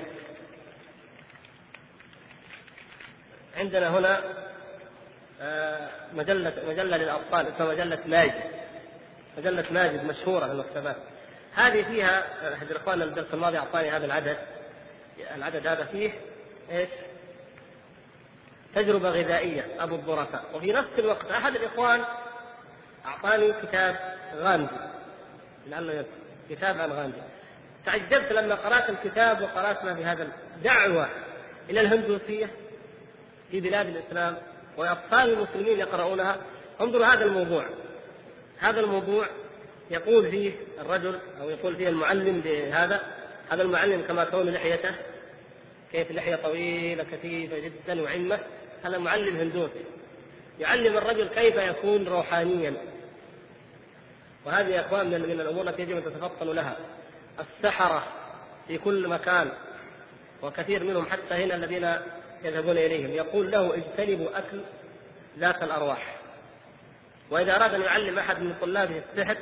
[3.58, 4.24] عندنا هنا
[5.42, 8.52] آه، مجلة مجلة للأطفال اسمها مجلة ماجد.
[9.38, 10.98] مجلة ماجد مشهورة في المكتبات.
[11.56, 12.24] هذه فيها
[12.54, 14.38] أحد الإخوان الدرس الماضي أعطاني هذا العدد.
[15.36, 16.12] العدد هذا فيه
[16.72, 16.90] إيش؟
[18.76, 22.02] تجربة غذائية أبو الظرفاء وفي نفس الوقت أحد الإخوان
[23.06, 23.96] أعطاني كتاب
[24.36, 24.76] غاندي.
[25.68, 26.06] لعله
[26.50, 27.22] كتاب عن غاندي.
[27.86, 30.28] تعجبت لما قرأت الكتاب وقرأت ما في هذا
[30.64, 31.10] دعوة
[31.70, 32.50] إلى الهندوسية
[33.52, 34.38] في بلاد الإسلام
[34.78, 36.38] وأطفال المسلمين يقرؤونها.
[36.82, 37.66] انظروا هذا الموضوع.
[38.60, 39.26] هذا الموضوع
[39.92, 43.02] يقول فيه الرجل أو يقول فيه المعلم بهذا
[43.50, 44.96] هذا المعلم كما ترون لحيته
[45.92, 48.40] كيف لحية طويلة كثيفة جدا وعمة
[48.84, 49.84] هذا معلم هندوسي
[50.60, 52.74] يعلم الرجل كيف يكون روحانيا.
[54.46, 56.78] وهذه يا إخوان من الأمور التي يجب أن تتفطنوا لها.
[57.40, 58.04] السحرة
[58.68, 59.52] في كل مكان
[60.42, 61.96] وكثير منهم حتى هنا الذين
[62.44, 63.12] يذهبون إليهم.
[63.12, 64.62] يقول له اجتنبوا أكل
[65.40, 66.18] ذات الأرواح.
[67.32, 69.38] وإذا أراد أن يعلم أحد من طلابه السحر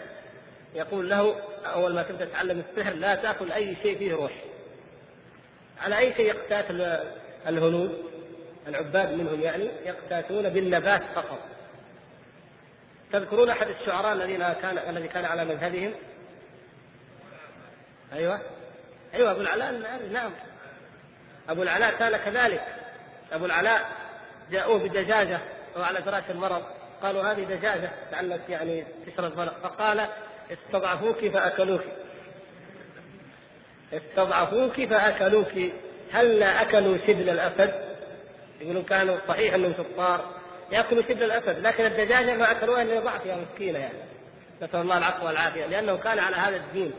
[0.76, 4.32] يقول له أول ما تبدأ تتعلم السحر لا تأكل أي شيء فيه روح.
[5.82, 6.66] على أي شيء يقتات
[7.48, 8.06] الهنود
[8.68, 11.40] العباد منهم يعني يقتاتون بالنبات فقط.
[13.12, 15.94] تذكرون أحد الشعراء الذين كان الذي كان على مذهبهم؟
[18.14, 18.42] أيوه.
[19.14, 19.72] أيوه أبو العلاء
[20.12, 20.32] نعم.
[21.50, 22.64] أبو العلاء كان كذلك.
[23.32, 23.82] أبو العلاء
[24.52, 25.40] جاءوه بدجاجة
[25.76, 26.64] وهو على فراش المرض.
[27.02, 30.08] قالوا هذه دجاجة لعلك يعني تشرب فقال
[30.52, 31.82] استضعفوك فأكلوك.
[33.94, 35.72] استضعفوك فأكلوك.
[36.12, 37.86] هلا أكلوا شبل الأسد؟
[38.62, 40.36] يقولون كانوا صحيح أنهم شطار
[40.72, 43.98] يأكلوا شبل الأسد لكن الدجاجة ما أكلوها إلا ضعف يا مسكينة يعني.
[44.62, 45.66] نسأل الله العفو والعافية.
[45.66, 46.94] لأنه كان على هذا الدين.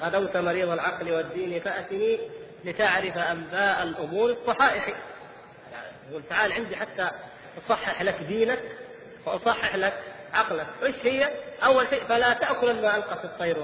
[0.00, 2.18] غدوت مريض العقل والدين فأتني
[2.64, 4.94] لتعرف أنباء الأمور الصحائح.
[6.10, 7.10] يقول تعال عندي حتى
[7.66, 8.62] أصحح لك دينك
[9.26, 11.30] وأصحح لك عقلك إيش هي؟
[11.64, 13.56] أول شيء فلا تأكل ما في الطير.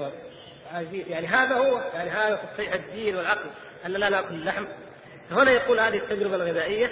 [0.91, 3.49] يعني هذا هو يعني هذا تصحيح الدين والعقل
[3.85, 4.65] أن لا نأكل اللحم.
[5.31, 6.91] هنا يقول هذه التجربة الغذائية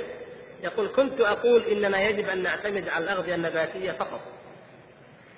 [0.64, 4.22] يقول كنت أقول إننا يجب أن نعتمد على الأغذية النباتية فقط.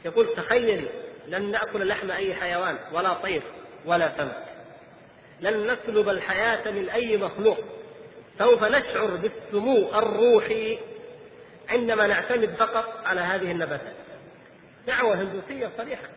[0.06, 0.88] يقول تخيلي
[1.28, 3.42] لن نأكل لحم أي حيوان ولا طير
[3.86, 4.44] ولا سمك.
[5.42, 7.58] لن نسلب الحياة من أي مخلوق.
[8.40, 10.80] سوف نشعر بالسمو الروحي
[11.70, 14.01] عندما نعتمد فقط على هذه النباتات.
[14.88, 16.08] دعوة هندوسية صريحة.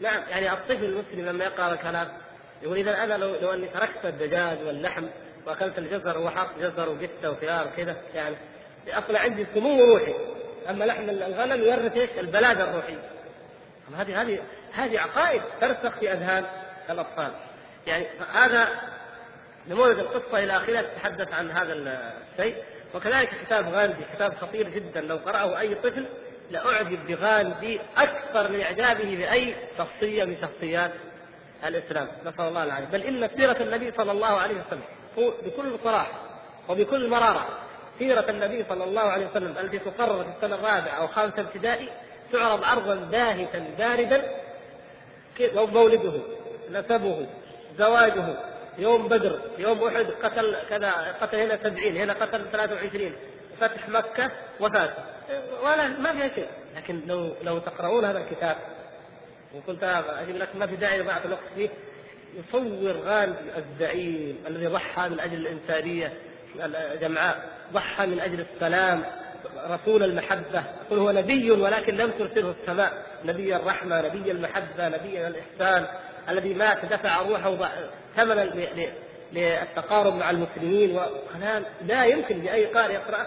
[0.00, 2.08] نعم يعني الطفل المسلم لما يقرأ الكلام
[2.62, 5.04] يقول إذا أنا لو, لو أني تركت الدجاج واللحم
[5.46, 8.36] وأكلت الجزر وحط جزر وقتة وخيار كذا يعني
[8.88, 10.14] أصلا عندي سمو روحي.
[10.70, 13.10] أما لحم الغنم يورث إيش؟ البلادة الروحية.
[13.96, 14.38] هذه هذه
[14.72, 16.44] هذه عقائد ترسخ في أذهان
[16.90, 17.30] الأطفال.
[17.86, 18.68] يعني هذا
[19.68, 22.56] نموذج القصة إلى آخره تتحدث عن هذا الشيء
[22.94, 25.00] وكذلك كتاب غاندي كتاب خطير جدا.
[25.00, 26.06] لو قرأه أي طفل
[26.50, 30.90] لأعجب بغاندي أكثر من إعجابه بأي شخصية من شخصيات
[31.66, 32.08] الإسلام.
[32.26, 32.84] نسأل الله العافية.
[32.84, 34.82] بل إن سيرة النبي صلى الله عليه وسلم
[35.18, 36.20] بكل صراحة
[36.68, 37.48] وبكل مرارة
[37.98, 41.88] سيرة النبي صلى الله عليه وسلم التي تقرر في السنة الرابعة أو خامسة ابتدائي
[42.32, 44.22] تعرض عرضا باهتا باردا
[45.54, 46.12] مولده
[46.70, 47.26] نسبه
[47.78, 48.36] زواجه
[48.78, 50.90] يوم بدر يوم أحد قتل كذا
[51.20, 53.12] قتل هنا سبعين هنا قتل 23
[53.60, 54.30] فتح مكة
[54.60, 54.90] وفات.
[55.62, 56.48] ولا ما فيها شيء.
[56.76, 58.56] لكن لو لو تقرؤون هذا الكتاب
[59.54, 59.84] وقلت
[60.22, 61.68] أجيب لك ما في داعي ضيعت الوقت فيه
[62.34, 66.12] يصور غاندي الزعيم الذي ضحى من أجل الإنسانية
[67.00, 69.04] جمعاء ضحى من أجل السلام
[69.70, 70.62] رسول المحبة.
[70.86, 72.92] يقول هو نبي ولكن لم ترسله السماء.
[73.24, 75.86] نبي الرحمة نبي المحبة نبي الإحسان
[76.28, 77.70] الذي مات دفع روحه
[78.16, 78.50] ثمنا
[79.32, 80.96] للتقارب مع المسلمين.
[80.96, 83.26] وكلام لا يمكن لأي قارئ يقرأه.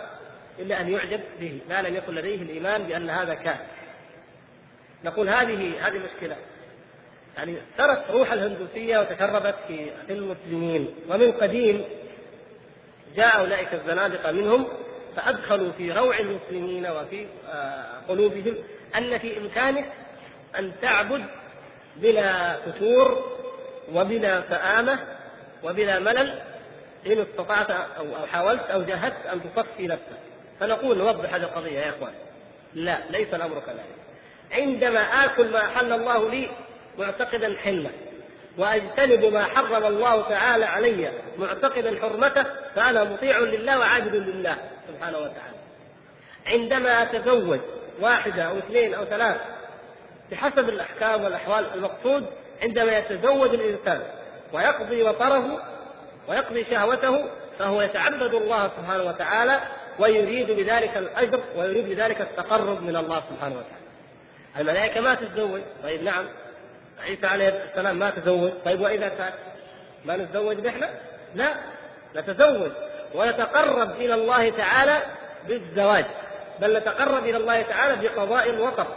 [0.61, 3.59] إلا أن يعجب به ما لم يكن لديه الإيمان بأن هذا كان.
[5.03, 6.35] نقول هذه هذه مشكلة.
[7.37, 10.95] يعني سرت روح الهندوسية وتشربت في المسلمين.
[11.09, 11.85] ومن قديم
[13.15, 14.67] جاء أولئك الزنادقة منهم
[15.15, 18.55] فأدخلوا في روع المسلمين وفي آه، قلوبهم
[18.97, 19.85] أن في إمكانك
[20.59, 21.25] أن تعبد
[21.95, 23.31] بلا فتور
[23.93, 24.99] وبلا سآمة
[25.63, 26.41] وبلا ملل
[27.07, 30.30] إن استطعت أو حاولت أو جاهدت أن تصفي نفسك.
[30.61, 32.13] فنقول نوضح هذه القضية يا إخوان.
[32.73, 33.85] لا ليس الأمر كذلك.
[34.51, 36.49] عندما آكل ما أحل الله لي
[36.97, 37.91] معتقدا حله
[38.57, 42.43] وأجتنب ما حرم الله تعالى علي معتقدا حرمته
[42.75, 44.57] فأنا مطيع لله وعابد لله
[44.87, 45.57] سبحانه وتعالى.
[46.47, 47.59] عندما أتزوج
[48.01, 49.37] واحدة أو اثنين أو ثلاث
[50.31, 52.25] بحسب الأحكام والأحوال المقصود
[52.61, 54.01] عندما يتزوج الإنسان
[54.53, 55.63] ويقضي وطره
[56.27, 57.25] ويقضي شهوته
[57.59, 59.61] فهو يتعبد الله سبحانه وتعالى
[59.99, 63.81] ويريد بذلك الأجر ويريد بذلك التقرب من الله سبحانه وتعالى.
[64.57, 66.25] الملائكة ما تتزوج، طيب نعم.
[67.03, 69.33] عيسى عليه السلام ما تزوج، طيب وإذا كان
[70.05, 70.85] ما نتزوج نحن؟
[71.35, 71.53] لا.
[72.15, 72.71] نتزوج
[73.15, 75.01] ونتقرب إلى الله تعالى
[75.47, 76.05] بالزواج.
[76.59, 78.87] بل نتقرب إلى الله تعالى بقضاء الوطر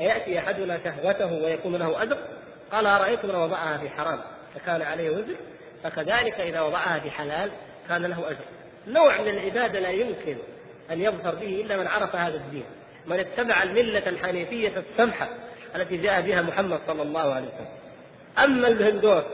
[0.00, 2.18] أيأتي أحدنا شهوته ويكون له أجر؟
[2.72, 4.20] قال أرأيتم لو وضعها في حرام؟
[4.54, 5.36] فكان عليه وزر.
[5.84, 7.50] فكذلك إذا وضعها في حلال
[7.88, 8.44] كان له أجر.
[8.86, 10.36] نوع من العبادة لا يمكن
[10.90, 12.64] أن يظفر به إلا من عرف هذا الدين
[13.06, 15.28] من اتبع الملة الحنيفية السمحة
[15.76, 17.68] التي جاء بها محمد صلى الله عليه وسلم.
[18.44, 19.24] أما الهندوس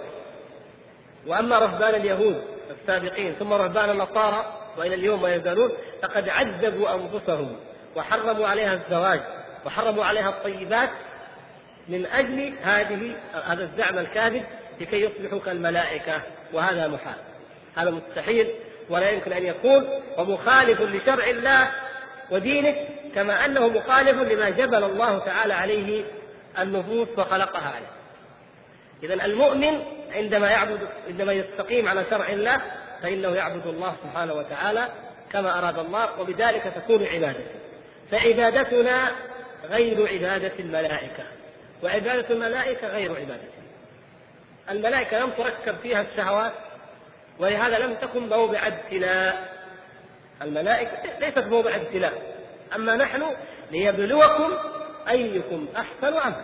[1.27, 5.73] وأما رهبان اليهود السابقين ثم رهبان النصارى وإلى اليوم ما يزالون
[6.03, 7.57] فقد عذبوا أنفسهم
[7.97, 9.21] وحرموا عليها الزواج
[9.67, 10.91] وحرموا عليها الطيبات
[11.89, 14.45] من أجل هذه هذا الزعم الكاذب
[14.81, 16.23] لكي يصبحوا كالملائكة
[16.53, 17.19] وهذا محال.
[17.77, 18.49] هذا مستحيل
[18.91, 21.69] ولا يمكن أن يكون ومخالف لشرع الله
[22.31, 22.75] ودينه
[23.15, 26.05] كما أنه مخالف لما جبل الله تعالى عليه
[26.59, 27.91] النفوس وخلقها عليه.
[29.03, 29.83] اذا المؤمن
[30.13, 32.63] عندما يعبد عندما يستقيم على شرع الله
[33.03, 34.89] فإنه يعبد الله سبحانه وتعالى
[35.33, 37.59] كما أراد الله وبذلك تكون عبادته.
[38.11, 39.11] فعبادتنا
[39.71, 41.25] غير عبادة الملائكة
[41.83, 43.59] وعبادة الملائكة غير عبادته
[44.71, 46.53] الملائكة لم تركب فيها الشهوات
[47.41, 49.59] ولهذا لم تكن موضع ابتلاء.
[50.43, 52.13] الملائكة ليست موضع ابتلاء.
[52.77, 53.37] أما نحن
[53.71, 54.53] ليبلوكم
[55.09, 56.43] أيكم أحسن عملا.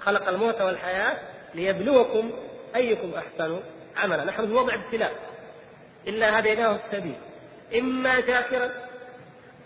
[0.00, 1.16] خلق الموت والحياة
[1.54, 2.30] ليبلوكم
[2.76, 3.60] أيكم أحسن
[3.96, 4.24] عملا.
[4.24, 5.12] نحن في موضع ابتلاء.
[6.08, 7.16] إلا هديناه السبيل.
[7.78, 8.70] إما شاكرا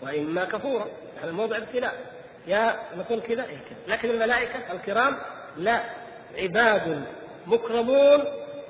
[0.01, 0.87] وإما كفورا.
[1.17, 1.93] نحن موضع ابتلاء.
[2.47, 3.47] يا نقول إيه كذا.
[3.87, 5.17] لكن الملائكة الكرام
[5.57, 5.83] لا.
[6.37, 7.03] عباد
[7.47, 8.23] مكرمون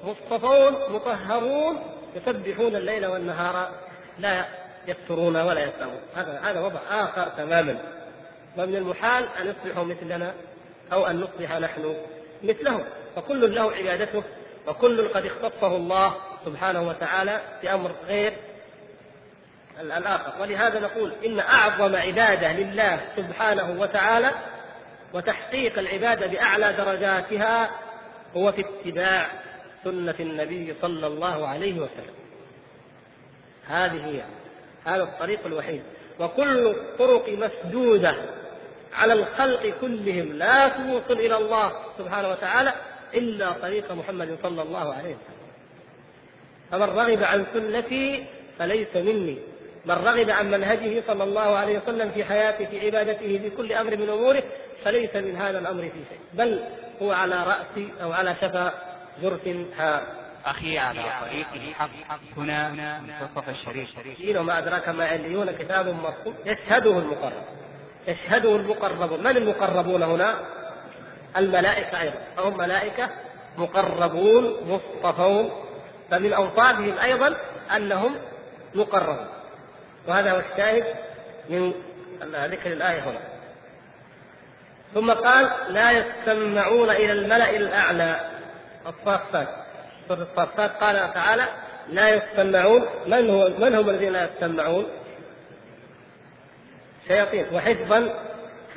[0.03, 1.83] مصطفون مطهرون
[2.15, 3.71] يسبحون الليل والنهار
[4.19, 4.45] لا
[4.87, 7.77] يفترون ولا يسأمون هذا هذا وضع آخر تماما.
[8.57, 10.33] ومن المحال أن يصبحوا مثلنا
[10.93, 11.95] أو أن نصبح نحن
[12.43, 12.83] مثلهم.
[13.15, 14.23] فكل له عبادته
[14.67, 18.33] وكل قد اختصه الله سبحانه وتعالى بأمر غير
[19.81, 20.41] الآخر.
[20.41, 24.31] ولهذا نقول إن أعظم عبادة لله سبحانه وتعالى
[25.13, 27.69] وتحقيق العبادة بأعلى درجاتها
[28.35, 29.27] هو في اتباع
[29.83, 32.15] سنة النبي صلى الله عليه وسلم.
[33.67, 34.21] هذه هي
[34.85, 35.81] هذا الطريق الوحيد.
[36.19, 38.15] وكل الطرق مسدودة
[38.93, 40.33] على الخلق كلهم.
[40.33, 42.73] لا توصل إلى الله سبحانه وتعالى
[43.13, 45.41] إلا طريق محمد صلى الله عليه وسلم.
[46.71, 48.25] فمن رغب عن سنتي
[48.59, 49.37] فليس مني.
[49.85, 53.97] من رغب عن منهجه صلى الله عليه وسلم في حياته في عبادته في كل أمر
[53.97, 54.43] من أموره
[54.83, 56.19] فليس من هذا الأمر في شيء.
[56.33, 56.63] بل
[57.01, 58.90] هو على راس أو على شفا
[59.77, 60.01] هار
[60.45, 61.89] أخي على طريق الحق.
[62.37, 62.69] هنا
[62.99, 63.89] منتصف الشريف.
[64.37, 67.43] وما أدراك ما عليون كتاب مرقوم يشهده المقرب.
[68.07, 70.35] يشهده المقربون من المقربون هنا؟
[71.37, 72.19] الملائكة أيضا.
[72.37, 73.09] فهم ملائكة
[73.57, 75.49] مقربون مصطفون.
[76.11, 77.37] فمن أوصافهم أيضا
[77.75, 78.15] أنهم
[78.75, 79.27] مقررون
[80.07, 80.85] وهذا هو الشاهد
[81.49, 81.73] من
[82.23, 83.19] ذكر الآية هنا.
[84.93, 88.30] ثم قال لا يستمعون إلى الملأ الأعلى.
[88.87, 89.47] الصافات.
[90.07, 90.71] سورة الصافات.
[90.71, 91.47] قال تعالى
[91.89, 92.85] لا يستمعون.
[93.07, 94.85] من هو من هم الذين لا يستمعون؟
[97.07, 97.45] شياطين.
[97.53, 98.19] وحفظا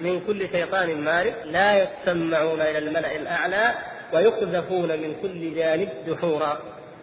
[0.00, 1.34] من كل شيطان مارد.
[1.44, 3.74] لا يستمعون إلى الملأ الأعلى
[4.12, 6.58] ويقذفون من كل جانب دحورا.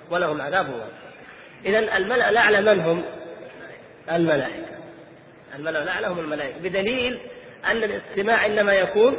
[0.09, 0.67] ولهم عذاب
[1.65, 3.03] اذا الملأ الأعلى من هم؟
[4.11, 4.71] الملائكة.
[5.55, 6.59] الملأ الأعلى هم الملائكة.
[6.59, 7.19] بدليل
[7.65, 9.17] أن الاستماع إنما يكون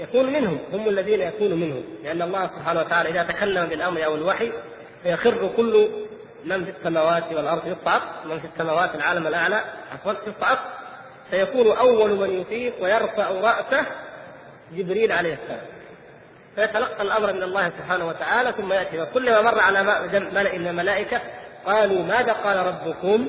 [0.00, 1.82] يكون منهم هم الذين يكون منهم.
[2.04, 4.52] لأن الله سبحانه وتعالى إذا تكلم بالأمر أو الوحي
[5.02, 5.88] فيخر كل
[6.44, 9.60] من في السماوات والأرض يصعق من في السماوات العالم الأعلى
[9.92, 10.58] عفوا يصعق
[11.30, 13.86] سيكون أول من يفيق ويرفع رأسه
[14.72, 15.66] جبريل عليه السلام.
[16.54, 19.82] فيتلقى الأمر من الله سبحانه وتعالى ثم يأتي وكلما مر على
[20.34, 21.20] ملأ من الملائكة
[21.66, 23.28] قالوا ماذا قال ربكم؟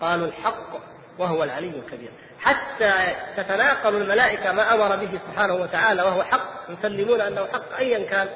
[0.00, 0.80] قالوا الحق
[1.18, 2.10] وهو العلي الكبير.
[2.40, 8.28] حتى تتناقل الملائكة ما أمر به سبحانه وتعالى وهو حق يسلمون أنه حق ايا كان.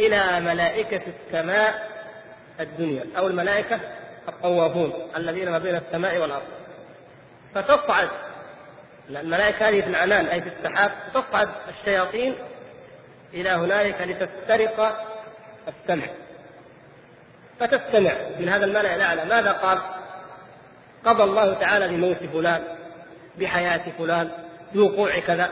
[0.00, 1.90] إلى ملائكة السماء
[2.60, 3.80] الدنيا أو الملائكة
[4.28, 6.46] الطوافون الذين ما بين السماء والأرض.
[7.54, 8.08] فتصعد
[9.10, 12.34] الملائكة هذه في العنان أي في السحاب تصعد الشياطين
[13.34, 15.06] إلى هنالك لتسترق
[15.68, 16.06] السمع.
[17.60, 19.24] فتستمع من هذا الملأ الأعلى.
[19.24, 19.78] ماذا قال؟
[21.04, 22.77] قضى الله تعالى بموت فلان.
[23.38, 24.30] بحياة فلان
[24.74, 25.50] بوقوع كذا.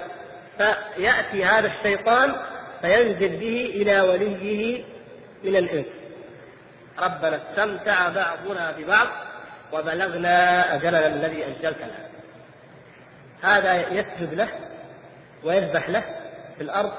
[0.58, 2.34] فيأتي هذا الشيطان
[2.80, 4.84] فينزل به إلى وليه
[5.44, 5.86] من الإنس.
[6.98, 9.06] ربنا استمتع بعضنا ببعض
[9.72, 12.06] وبلغنا أجلنا الذي أجلت لنا
[13.42, 14.48] هذا يسجد له
[15.44, 16.04] ويذبح له
[16.56, 16.92] في الأرض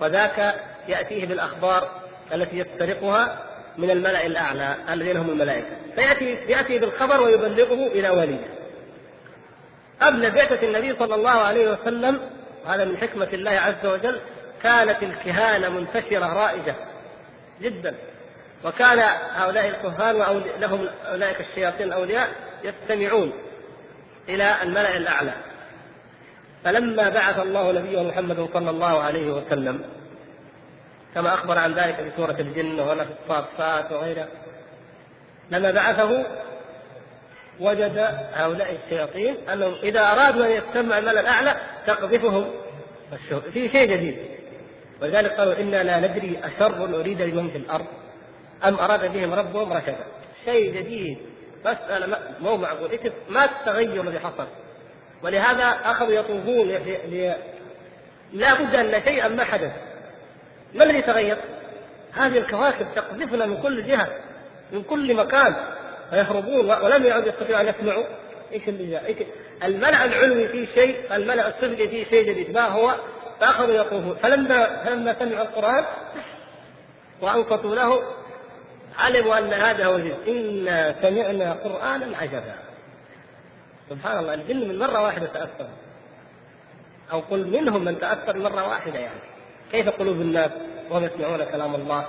[0.00, 0.54] وذاك
[0.88, 1.88] يأتيه بالأخبار
[2.34, 3.38] التي يسترقها
[3.78, 5.76] من الملأ الأعلى الذين هم الملائكة.
[5.94, 8.46] فيأتي يأتي بالخبر ويبلغه إلى وليه.
[10.00, 12.20] قبل بعثة النبي صلى الله عليه وسلم
[12.66, 14.20] هذا من حكمة الله عز وجل
[14.62, 16.74] كانت الكهانة منتشرة رائجة
[17.60, 17.94] جدا.
[18.64, 18.98] وكان
[19.34, 22.28] هؤلاء الكهان لهم أولئك الشياطين الأولياء
[22.64, 23.32] يستمعون
[24.28, 25.32] إلى الملأ الأعلى.
[26.64, 29.84] فلما بعث الله نبيه محمد صلى الله عليه وسلم
[31.14, 34.28] كما أخبر عن ذلك في سورة الجن وهنا في الصافات وغيرها
[35.50, 36.26] لما بعثه
[37.60, 37.98] وجد
[38.32, 42.50] هؤلاء الشياطين أنهم إذا أرادوا أن يستمعوا الملا الأعلى تقذفهم
[43.52, 44.18] في شيء جديد.
[45.02, 47.86] ولذلك قالوا إنا لا ندري أشر أريد بمن في الأرض
[48.64, 50.04] أم أراد بهم ربهم رشدا.
[50.44, 51.18] شيء جديد.
[51.64, 52.98] مسألة مو معقول.
[53.28, 54.46] ما التغير الذي حصل.
[55.22, 56.68] ولهذا أخذوا يطوفون.
[58.32, 59.72] لا بد أن شيئا ما حدث.
[60.74, 61.36] ما الذي تغير؟
[62.12, 64.08] هذه الكواكب تقذفنا من كل جهة
[64.72, 65.54] من كل مكان.
[66.12, 68.04] فيهربون ولم يعد يستطيعوا أن يسمعوا.
[68.52, 69.16] إيش اللي جاء؟ إيش
[69.64, 72.94] الملأ العلوي فيه شيء، الملأ السفلي فيه شيء جديد، ما هو؟
[73.40, 75.84] فأخذوا يطوفون، فلما فلما سمعوا القرآن
[77.20, 78.02] وأنصتوا له
[78.98, 82.54] علموا أن هذا هو الجن إنا سمعنا قرآنا عجبا.
[83.90, 85.68] سبحان الله الجن من مرة واحدة تأثر.
[87.12, 89.20] أو قل منهم من تأثر مرة واحدة يعني.
[89.72, 90.50] كيف قلوب الناس؟
[90.90, 92.08] وهم يسمعون كلام الله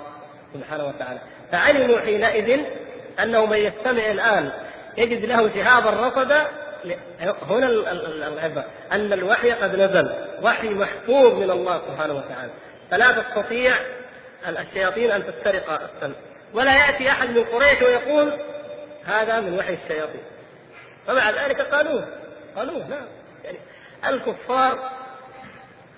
[0.54, 1.20] سبحانه وتعالى.
[1.52, 2.66] فعلموا حينئذ
[3.20, 4.52] أنه من يستمع الآن
[4.98, 6.48] يجد له شهابا رصدا
[7.42, 10.12] هنا العبره أن الوحي قد نزل
[10.42, 12.52] وحي محفوظ من الله سبحانه وتعالى.
[12.92, 13.74] فلا تستطيع
[14.48, 16.16] الشياطين أن تسترق السمع
[16.54, 18.32] ولا يأتي أحد من قريش ويقول
[19.06, 20.22] هذا من وحي الشياطين.
[21.10, 22.08] ومع ذلك قالوه
[22.56, 23.08] قالوه نعم
[23.44, 23.58] يعني
[24.08, 24.92] الكفار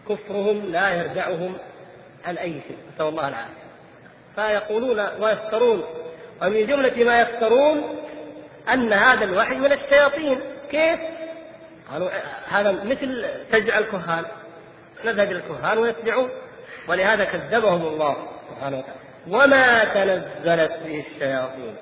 [0.09, 1.57] كفرهم لا يردعهم
[2.25, 3.65] عن أي شيء نسأل الله العافية.
[4.35, 5.83] فيقولون ويفترون
[6.41, 7.99] ومن جملة ما يفترون
[8.73, 10.39] أن هذا الوحي من الشياطين.
[10.71, 10.99] كيف؟
[11.91, 12.09] قالوا
[12.47, 14.25] هذا مثل تجع الكهان.
[15.05, 16.29] نذهب إلى الكهان ويتبعون
[16.87, 18.15] ولهذا كذبهم الله
[18.49, 18.99] سبحانه وتعالى.
[19.27, 21.75] وما تنزلت به الشياطين.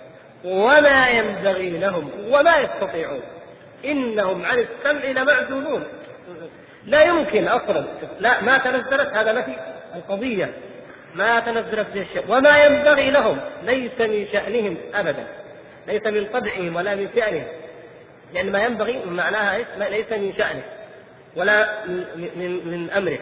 [0.45, 2.11] وما ينبغي لهم.
[2.29, 3.21] وما يستطيعون.
[3.85, 5.83] إنهم عن السمع لمعزولون.
[6.85, 7.85] لا يمكن أصلا.
[8.19, 9.55] لا ما تنزلت هذا نفي.
[9.95, 10.53] القضية.
[11.16, 15.28] ما تنزلت به الشيء وما ينبغي لهم ليس من شأنهم أبدا.
[15.88, 17.47] ليس من طبعهم ولا من شأنهم
[18.34, 19.57] لأن ما ينبغي معناها
[19.89, 20.64] ليس من شأنه
[21.36, 23.20] ولا من, من, من أمره.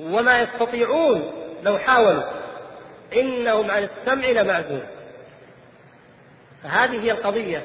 [0.00, 1.32] وما يستطيعون
[1.62, 2.22] لو حاولوا
[3.16, 4.82] إنهم عن السمع لمعزول.
[6.62, 7.62] فهذه هي القضية.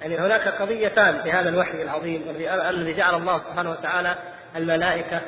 [0.00, 2.22] يعني هناك قضيتان في هذا الوحي العظيم
[2.68, 4.14] الذي جعل الله سبحانه وتعالى
[4.56, 5.20] الملائكة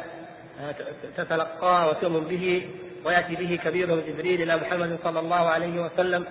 [1.16, 2.70] تتلقاه وتؤمن به.
[3.04, 6.26] ويأتي به كبيرهم جبريل إلى محمد صلى الله عليه وسلم.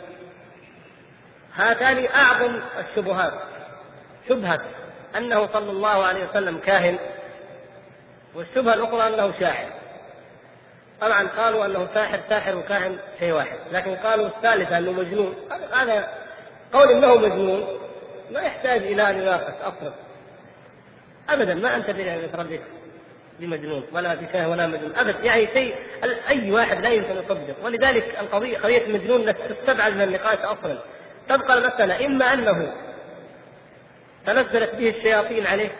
[1.56, 3.34] هاتان أعظم الشبهات.
[4.30, 4.60] شبهة
[5.18, 7.00] أنه صلى الله عليه وسلم كاهن
[8.36, 9.70] والشبهة الأخرى أنه شاعر.
[11.02, 15.36] طبعا قالوا أنه ساحر ساحر وكاهن شيء واحد لكن قالوا الثالثة أنه مجنون.
[15.74, 16.08] هذا
[16.74, 17.68] قول أنه مجنون
[18.32, 19.94] ما يحتاج إلى نناقش أصلا.
[21.30, 22.62] أبدا ما أنت بتردد
[23.40, 25.76] بمجنون ولا بكاهن ولا مجنون ابدا يعني شيء
[26.30, 27.56] أي واحد لا يمكن يصدق.
[27.64, 30.78] ولذلك القضية قضية المجنون تستبعد من النقاش أصلا.
[31.30, 32.74] تبقى المسألة إما أنه
[34.26, 35.72] تنزلت به الشياطين عليه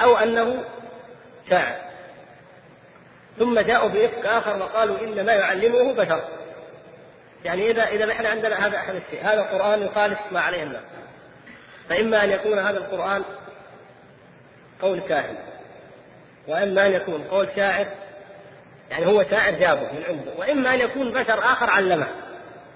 [0.00, 0.64] أو أنه
[1.50, 1.88] شاعر
[3.38, 6.24] ثم جاءوا بإفك آخر وقالوا إن ما يعلمه بشر.
[7.44, 10.82] يعني إذا إذا نحن عندنا هذا أحد الشيء هذا القرآن يخالف ما عليه الناس
[11.88, 13.22] فإما أن يكون هذا القرآن
[14.82, 15.47] قول كاهن.
[16.48, 17.86] وإما أن يكون قول شاعر
[18.90, 22.06] يعني هو شاعر جابه من عنده وإما أن يكون بشر آخر علمه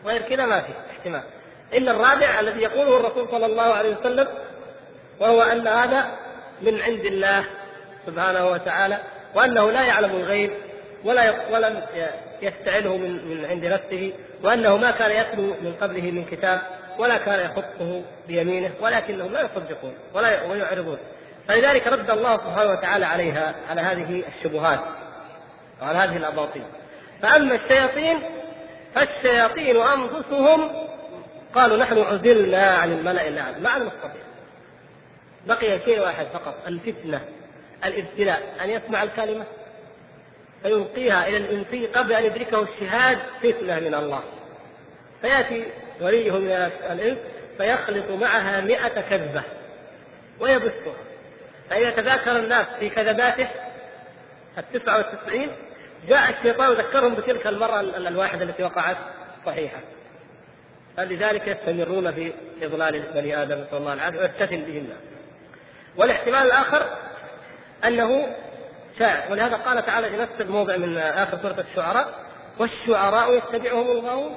[0.06, 1.22] غير كذا ما في احتمال.
[1.74, 4.28] إلا الرابع الذي يقوله الرسول صلى الله عليه وسلم
[5.20, 6.18] وهو أن هذا
[6.62, 7.44] من عند الله
[8.06, 8.98] سبحانه وتعالى
[9.34, 10.50] وأنه لا يعلم الغيب
[11.04, 11.82] ولا ولم
[12.42, 14.12] يستعله من من عند نفسه
[14.44, 16.60] وأنه ما كان يتلو من قبله من كتاب
[16.98, 20.98] ولا كان يخطه بيمينه ولكنهم لا يصدقون ولا ويعرضون.
[21.48, 24.80] فلذلك رد الله سبحانه وتعالى عليها على هذه الشبهات
[25.82, 26.62] وعلى هذه الأباطيل.
[27.22, 28.18] فأما الشياطين
[28.94, 30.86] فالشياطين أنفسهم
[31.54, 34.22] قالوا نحن عزلنا عن الملأ الأعلى ما عاد نستطيع
[35.46, 37.20] بقي شيء واحد فقط الفتنة
[37.84, 39.44] الابتلاء أن يسمع الكلمة
[40.62, 44.22] فيلقيها إلى الإنسي قبل أن يدركه الشهاد فتنة من الله.
[45.22, 45.64] فيأتي
[46.00, 46.50] وليه من
[46.90, 47.18] الإنس
[47.58, 49.42] فيخلط معها مئة كذبة
[50.40, 50.94] ويبثها.
[51.72, 53.48] فإذا تذاكر الناس في كذباته
[54.58, 55.50] التسعة والتسعين.
[56.08, 58.96] جاء الشيطان يذكرهم بتلك المرة الواحدة التي وقعت
[59.46, 59.80] صحيحة.
[60.96, 64.98] فلذلك يستمرون في إضلال بني آدم نسأل الله العافية ويفتتن به الناس
[65.96, 66.86] والاحتمال الآخر
[67.84, 68.36] أنه
[68.98, 72.14] شاعر ولهذا قال تعالى في نفس الموضع من آخر سورة الشعراء
[72.58, 74.34] والشعراء يتبعهم الغاوون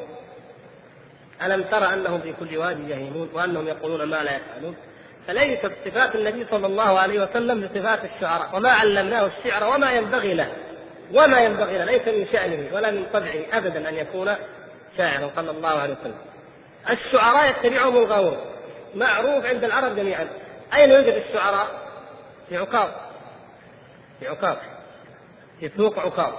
[1.46, 4.76] ألم ترى أنهم في كل واد يهيمون وأنهم يقولون ما لا يفعلون.
[5.28, 10.52] فليست صفات النبي صلى الله عليه وسلم بصفات الشعراء وما علمناه الشعر وما ينبغي له
[11.14, 14.30] وما ينبغي له ليس من شأنه ولا من طبعه أبدا أن يكون
[14.98, 16.18] شاعرا صلى الله عليه وسلم.
[16.90, 18.38] الشعراء يتبعهم الغاوون
[18.96, 20.28] معروف عند العرب جميعا.
[20.76, 21.68] أين يوجد الشعراء؟
[22.50, 22.90] في عكاظ
[24.20, 24.58] في عكاظ
[25.60, 26.34] في سوق عكاظ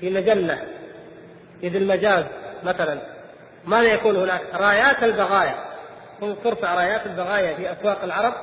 [0.00, 0.64] في مجلة.
[1.60, 2.24] في ذي المجاز
[2.64, 2.98] مثلا.
[3.64, 5.73] ماذا يكون هناك؟ رايات البغايا.
[6.20, 8.34] ترفع رايات البغايا في أسواق العرب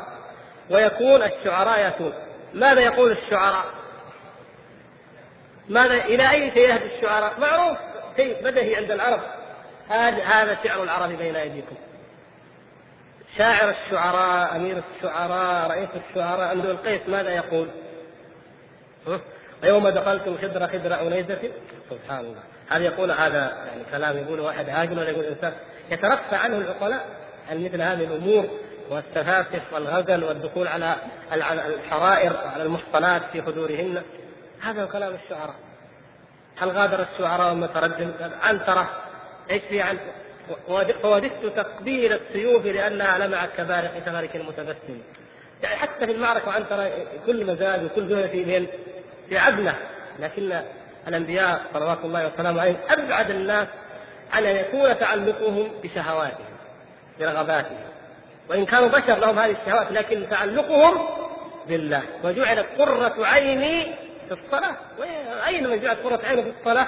[0.69, 2.13] ويكون الشعراء ياتون
[2.53, 3.65] ماذا يقول الشعراء؟
[5.69, 7.77] ماذا إلى أي شيء يهدي الشعراء؟ معروف
[8.17, 9.21] شيء بدهي عند العرب.
[9.89, 11.75] هذا هذا شعر العرب بين أيديكم.
[13.37, 17.67] شاعر الشعراء أمير الشعراء رئيس الشعراء امرؤ القيس ماذا يقول؟
[19.63, 21.39] ويوم دخلتم خدر خدر انيزه
[21.89, 22.43] سبحان الله.
[22.69, 25.53] هذا يقول هذا يعني كلام يقول واحد هاجم ولا يقول إنسان؟
[25.91, 27.05] يترفع عنه العقلاء.
[27.59, 28.49] مثل هذه الأمور
[28.89, 30.95] والتفاسف والغزل والدخول على
[31.33, 34.01] الحرائر وعلى المحصنات في حضورهن
[34.61, 35.55] هذا كلام الشعراء.
[36.57, 38.89] هل غادر الشعراء متردد عنترة
[39.51, 39.97] إيش في عن؟
[41.01, 45.01] فوددت تقبيل السيوف لأنها لمعت كبارق تبارك المتبسم
[45.63, 46.91] يعني حتى في المعركة وعنترة
[47.25, 48.67] كل مزاج وكل زهره في
[49.29, 49.75] في عدله
[50.19, 50.61] لكن
[51.07, 53.67] الأنبياء صلوات الله وسلامه عليهم أبعد الناس
[54.33, 56.50] عن أن يكون تعلقهم بشهواتهم.
[57.21, 57.77] برغباتهم
[58.49, 61.07] وإن كانوا بشر لهم هذه الشهوات لكن تعلقهم
[61.67, 62.03] بالله.
[62.23, 63.83] وجعلت قرة عيني
[64.27, 64.75] في الصلاة.
[65.47, 66.87] أين من جعلت قرة عينه في الصلاة؟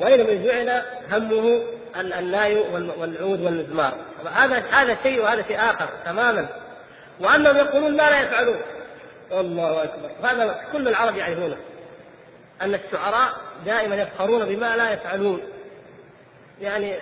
[0.00, 1.62] وأين من جعل همه
[1.96, 2.58] الناي
[2.98, 3.92] والعود والمزمار؟
[4.34, 6.48] هذا هذا شيء وهذا شيء آخر تماما.
[7.20, 8.60] وأنهم يقولون ما لا يفعلون.
[9.32, 10.10] الله أكبر.
[10.22, 11.56] هذا كل العرب يعرفونه.
[12.62, 13.28] أن الشعراء
[13.66, 15.40] دائما يفخرون بما لا يفعلون.
[16.60, 16.96] يعني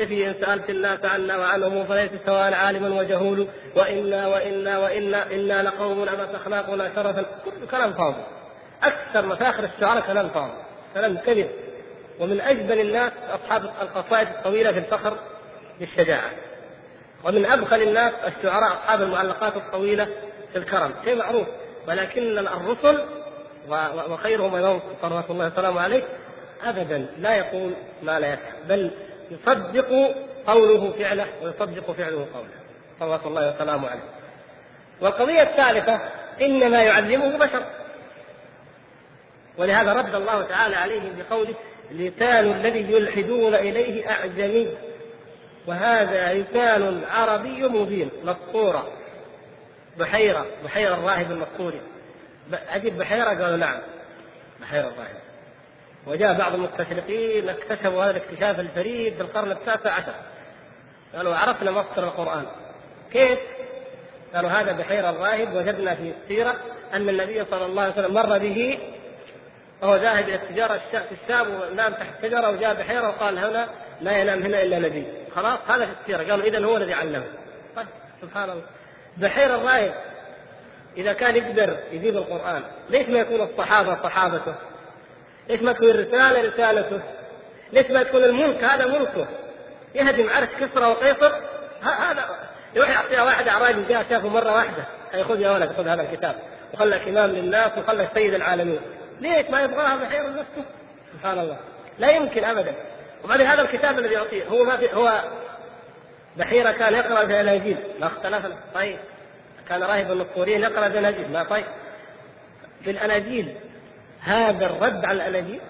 [0.00, 6.02] قفي إن سألت الناس عنا وعنهم فليس سواء عالم وجهول وإنا وإنا وإنا إنا لقوم
[6.02, 8.22] أبت أخلاقنا شرفا كل كلام فاضي.
[8.82, 10.52] أكثر مفاخر الشعراء كلام فاضي.
[10.94, 11.50] كلام كذب.
[12.20, 15.18] ومن أجبل الناس أصحاب القصائد الطويلة في الفخر
[15.80, 16.30] بالشجاعة.
[17.24, 20.08] ومن أبخل الناس الشعراء أصحاب المعلقات الطويلة
[20.52, 20.94] في الكرم.
[21.04, 21.46] شيء معروف.
[21.88, 23.04] ولكن الرسل
[24.10, 26.02] وخيرهم أيضا صلوات الله وسلامه عليه
[26.64, 27.72] أبدا لا يقول
[28.02, 28.52] ما لا يفعل.
[28.68, 28.90] بل
[29.30, 30.14] يصدق
[30.46, 32.48] قوله فعله ويصدق فعله قوله.
[33.00, 34.02] صلوات الله وسلامه عليه.
[35.00, 36.00] والقضية الثالثة
[36.42, 37.62] إنما يعلمه بشر.
[39.58, 41.54] ولهذا رد الله تعالى عليهم بقوله
[41.90, 44.68] لسان الذي يلحدون إليه أعجمي.
[45.66, 48.88] وهذا لسان عربي مبين مسطورة
[49.98, 51.80] بحيرة بحيرة الراهب المسطوري
[52.68, 53.78] عجيب بحيرة؟ قالوا نعم.
[54.60, 55.23] بحيرة الراهب.
[56.06, 60.14] وجاء بعض المستشرقين اكتشفوا هذا الاكتشاف الفريد في القرن التاسع عشر.
[61.16, 62.46] قالوا عرفنا مصدر القرآن.
[63.12, 63.38] كيف؟
[64.34, 66.56] قالوا هذا بحيرة الراهب وجدنا في السيرة
[66.94, 68.78] أن النبي صلى الله عليه وسلم مر به
[69.82, 73.68] وهو ذاهب إلى التجارة في الشام ونام تحت شجرة وجاء بحيرة وقال هنا
[74.00, 75.06] لا ينام هنا إلا نبي.
[75.36, 76.30] خلاص هذا في السيرة.
[76.30, 77.24] قالوا إذا هو الذي علمه.
[77.76, 77.86] طيب
[78.22, 78.62] سبحان الله.
[79.16, 79.94] بحيرة الراهب
[80.96, 82.62] إذا كان يقدر يجيب القرآن.
[82.90, 84.54] ليش ما يكون الصحابة صحابته؟
[85.48, 87.00] ليش ما تكون الرسالة رسالته؟
[87.72, 89.26] ليش ما يكون الملك هذا ملكه؟
[89.94, 91.32] يهدم عرش كسرى وقيصر.
[91.82, 92.24] هذا
[92.74, 94.84] يروح يعطيها واحد أعرابي جاء شافه مرة واحدة.
[95.24, 96.34] خذ يا ولد خذ هذا الكتاب.
[96.74, 98.80] وخلك امام للناس وخلك سيد العالمين.
[99.20, 100.64] ليش ما يبغاها بحيرة نفسه
[101.12, 101.56] سبحان الله.
[101.98, 102.74] لا يمكن ابدا.
[103.24, 105.22] وبعدين هذا الكتاب الذي يعطيه هو ما في هو
[106.36, 108.56] بحيرة كان يقرأ في الاناجيل ما اختلفنا.
[108.74, 108.98] طيب.
[109.68, 111.64] كان راهب النصوريين يقرأ في الاناجيل ما طيب.
[112.84, 113.54] في الاناجيل
[114.24, 115.60] هذا الرد على الاناجيل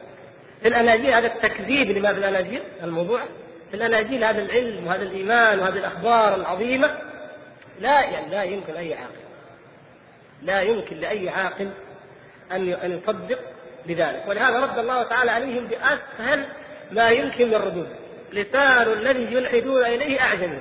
[0.62, 3.20] في الاناجيل هذا التكذيب لما في الاناجيل الموضوع.
[3.70, 6.98] في الاناجيل هذا العلم وهذا الإيمان وهذه الأخبار العظيمة.
[7.80, 9.14] لا يعني لا يمكن اي عاقل
[10.42, 11.70] لا يمكن لأي عاقل
[12.52, 13.38] أن أن يصدق
[13.86, 14.24] بذلك.
[14.28, 16.46] ولهذا رد الله تعالى عليهم بأسهل
[16.92, 17.88] ما يمكن من الردود
[18.32, 20.58] لسان الذي يلحدون إليه أعجمي.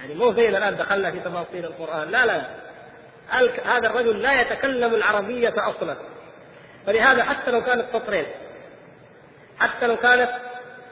[0.00, 2.10] يعني مو زينا الآن دخلنا في تفاصيل القرآن.
[2.10, 2.42] لا لا
[3.64, 5.96] هذا الرجل لا يتكلم العربية أصلا.
[6.86, 8.26] فلهذا حتى لو كانت سطرين
[9.58, 10.30] حتى لو كانت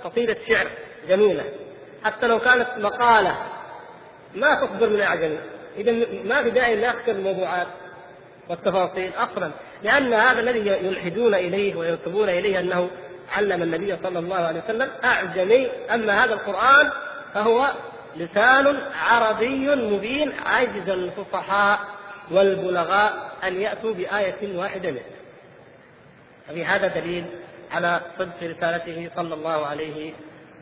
[0.04, 0.66] قصيدة شعر
[1.08, 1.44] جميلة
[2.04, 3.36] حتى لو كانت مقالة
[4.34, 5.38] ما تصدر من أعجمي.
[5.76, 5.92] إذا
[6.24, 7.66] ما في داعي نأخذ الموضوعات
[8.48, 9.50] والتفاصيل أصلا
[9.82, 12.90] لأن هذا الذي يلحدون إليه وينسبون إليه أنه
[13.32, 16.90] علم النبي صلى الله عليه وسلم أعجمي أما هذا القرآن
[17.34, 17.72] فهو
[18.16, 18.78] لسان
[19.10, 21.78] عربي مبين عجز الفصحاء
[22.30, 25.02] والبلغاء أن يأتوا بآية واحدة منه.
[26.48, 27.24] ففي هذا دليل
[27.70, 30.12] على صدق رسالته صلى الله عليه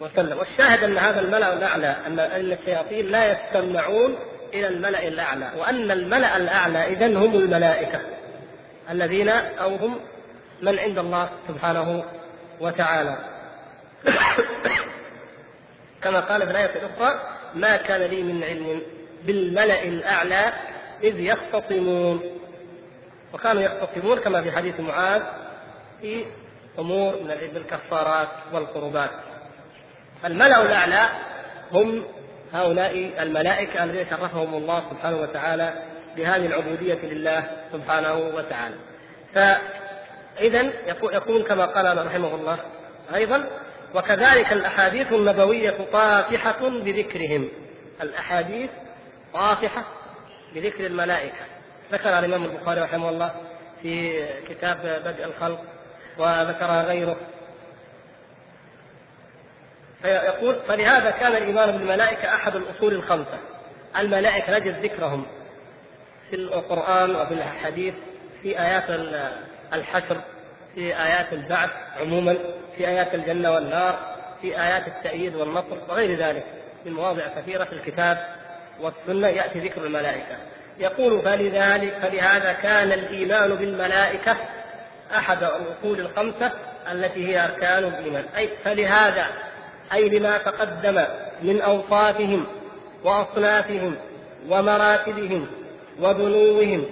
[0.01, 0.39] وسلم.
[0.39, 4.17] والشاهد أن هذا الملأ الأعلى أن أن الشياطين لا يستمعون
[4.55, 8.01] إلى الملأ الأعلى وأن الملأ الأعلى اذا هم الملائكة
[8.91, 10.01] الذين أو هم
[10.63, 12.05] من عند الله سبحانه
[12.61, 13.19] وتعالى.
[16.03, 17.21] كما قال في الآية الأخرى
[17.55, 18.83] ما كان لي من علم
[19.25, 20.53] بالملأ الأعلى
[21.03, 22.23] إذ يختصمون.
[23.33, 25.23] وكانوا يختصمون كما في حديث معاذ
[26.01, 26.25] في
[26.79, 29.11] أمور من الكفارات والقربات
[30.25, 31.09] الملأ الأعلى
[31.73, 32.05] هم
[32.53, 35.75] هؤلاء الملائكة الذين شرفهم الله سبحانه وتعالى
[36.17, 38.75] بهذه العبودية لله سبحانه وتعالى.
[39.35, 40.73] فإذا
[41.13, 42.59] يكون كما قال رحمه الله
[43.15, 43.51] أيضا
[43.95, 47.49] وكذلك الأحاديث النبوية طافحة بذكرهم.
[48.03, 48.71] الأحاديث
[49.35, 49.85] طافحة
[50.55, 51.45] بذكر الملائكة.
[51.93, 53.35] ذكر الإمام البخاري رحمه الله
[53.83, 55.65] في كتاب بدء الخلق
[56.19, 57.17] وذكرها غيره.
[60.03, 63.39] فيقول فلهذا كان الايمان بالملائكه أحد الأصول الخمسة.
[63.99, 65.27] الملائكة نجد ذكرهم
[66.31, 67.95] في القرآن وفي الحديث
[68.43, 68.85] في آيات
[69.73, 70.21] الحشر
[70.75, 72.39] في آيات البعث عموما
[72.77, 73.99] في آيات الجنة والنار
[74.43, 76.45] في آيات التأييد والنصر وغير ذلك
[76.87, 78.19] من مواضع كثيرة في الكتاب
[78.81, 80.37] والسنة يأتي ذكر الملائكة.
[80.79, 84.37] يقول فلذلك فلهذا كان الإيمان بالملائكة
[85.17, 86.53] أحد الأصول الخمسة
[86.93, 88.25] التي هي أركان الإيمان.
[88.37, 89.27] أي فلهذا
[89.93, 91.05] أي لما تقدم
[91.43, 92.47] من أوصافهم
[93.05, 93.97] وأصنافهم
[94.49, 95.47] ومراتبهم
[96.01, 96.87] ودنوهم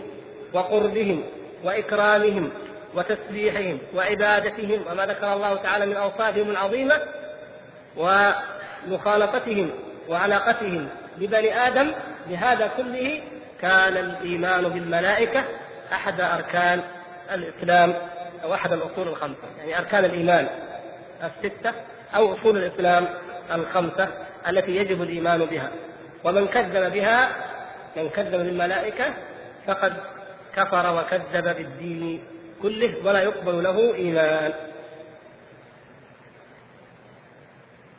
[0.52, 1.22] وقربهم
[1.64, 2.50] وإكرامهم
[2.94, 6.94] وتسبيحهم وعبادتهم وما ذكر الله تعالى من أوصافهم العظيمة
[7.96, 9.70] ومخالطتهم
[10.08, 10.88] وعلاقتهم
[11.18, 11.92] ببني آدم
[12.28, 13.20] بهذا كله
[13.60, 15.44] كان الإيمان بالملائكة
[15.92, 16.82] أحد أركان
[17.34, 17.94] الإسلام
[18.44, 20.48] أو أحد الأصول الخمسة يعني أركان الإيمان
[21.22, 21.72] الستة
[22.16, 23.08] أو أصول الإسلام
[23.54, 24.08] الخمسة
[24.48, 25.70] التي يجب الإيمان بها.
[26.24, 27.28] ومن كذب بها
[27.96, 29.04] من كذب بالملائكة
[29.66, 29.96] فقد
[30.56, 32.24] كفر وكذب بالدين
[32.62, 34.52] كله ولا يقبل له إيمان.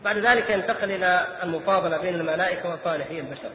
[0.06, 3.50] بعد ذلك ينتقل إلى المفاضلة بين الملائكة وصالحي البشر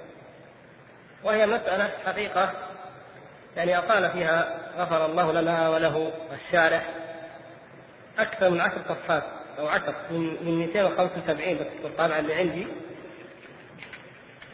[1.24, 2.52] وهي مسألة حقيقة
[3.56, 6.86] يعني أطال فيها غفر الله لنا وله الشارح
[8.18, 9.22] أكثر من عشر صفحات
[9.58, 12.66] أو عشر من 275 بس الطابعة اللي عندي.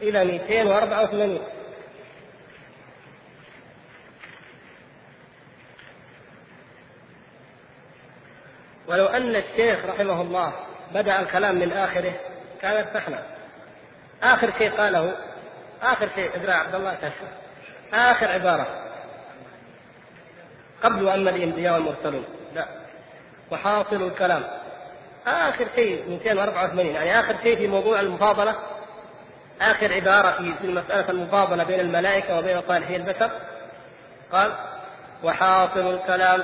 [0.01, 1.39] إلى 284
[8.87, 10.53] ولو أن الشيخ رحمه الله
[10.93, 12.13] بدأ الكلام من آخره
[12.61, 13.23] كان ارتحنا.
[14.23, 15.15] آخر شيء قاله
[15.81, 17.27] آخر شيء اقرأ عبد الله كشف
[17.93, 18.80] آخر عبارة.
[20.83, 22.25] قبل أما الأنبياء والمرسلون
[22.55, 22.65] لا.
[23.51, 24.43] وحاصل الكلام.
[25.27, 28.55] آخر شيء 284 يعني آخر شيء في موضوع المفاضلة.
[29.61, 33.31] آخر عبارة في في مسألة المفاضلة بين الملائكة وبين صالحي البشر.
[34.31, 34.51] قال
[35.23, 36.43] وحاصل الكلام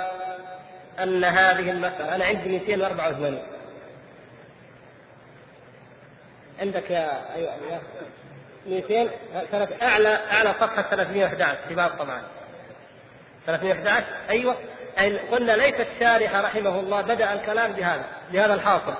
[1.00, 3.40] أن هذه المسألة أنا عندي 284
[6.60, 7.82] عندك يا أيوة يا
[8.68, 9.10] 200
[9.82, 12.22] أعلى أعلى صفحة 311 شباب طبعا.
[13.48, 14.56] 311 أيوة.
[15.00, 18.94] أي قلنا ليس الشارح رحمه الله بدأ الكلام بهذا بهذا الحاصل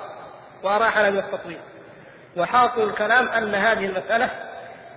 [0.62, 1.58] وأراح لم التطويل
[2.36, 4.30] وحاصل الكلام أن هذه المسألة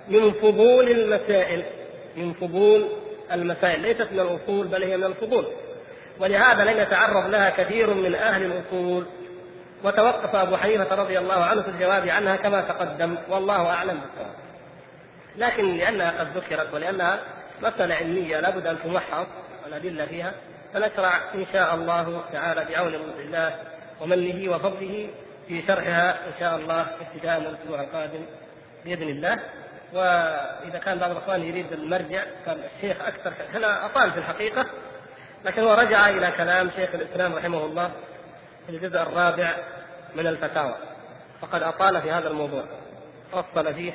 [0.07, 1.63] من فضول المسائل
[2.15, 2.89] من فضول
[3.31, 5.45] المسائل ليست من الأصول بل هي من الفضول.
[6.19, 9.05] ولهذا لم يتعرض لها كثير من أهل الأصول.
[9.83, 14.35] وتوقف أبو حنيفة رضي الله عنه في الجواب عنها كما تقدم والله أعلم بالصواب.
[15.37, 17.19] لكن لأنها قد ذكرت ولأنها
[17.61, 19.27] مسألة علمية لابد أن تمحص.
[19.77, 20.33] الأدلة فيها
[20.73, 23.55] فنشرع إن شاء الله تعالى بعون الله
[24.01, 25.09] ومنه وفضله
[25.47, 28.25] في شرحها إن شاء الله ابتداء من الأسبوع القادم
[28.85, 29.39] بإذن الله.
[29.93, 34.65] وإذا كان بعض الإخوان يريد المرجع كان الشيخ أكثر هنا أطال في الحقيقة
[35.45, 37.91] لكن هو رجع إلى كلام شيخ الإسلام رحمه الله
[38.67, 39.55] في الجزء الرابع
[40.15, 40.75] من الفتاوى
[41.41, 42.63] فقد أطال في هذا الموضوع
[43.31, 43.93] فصل فيه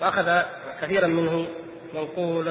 [0.00, 0.42] وأخذ
[0.82, 1.46] كثيرا منه
[1.94, 2.50] منقول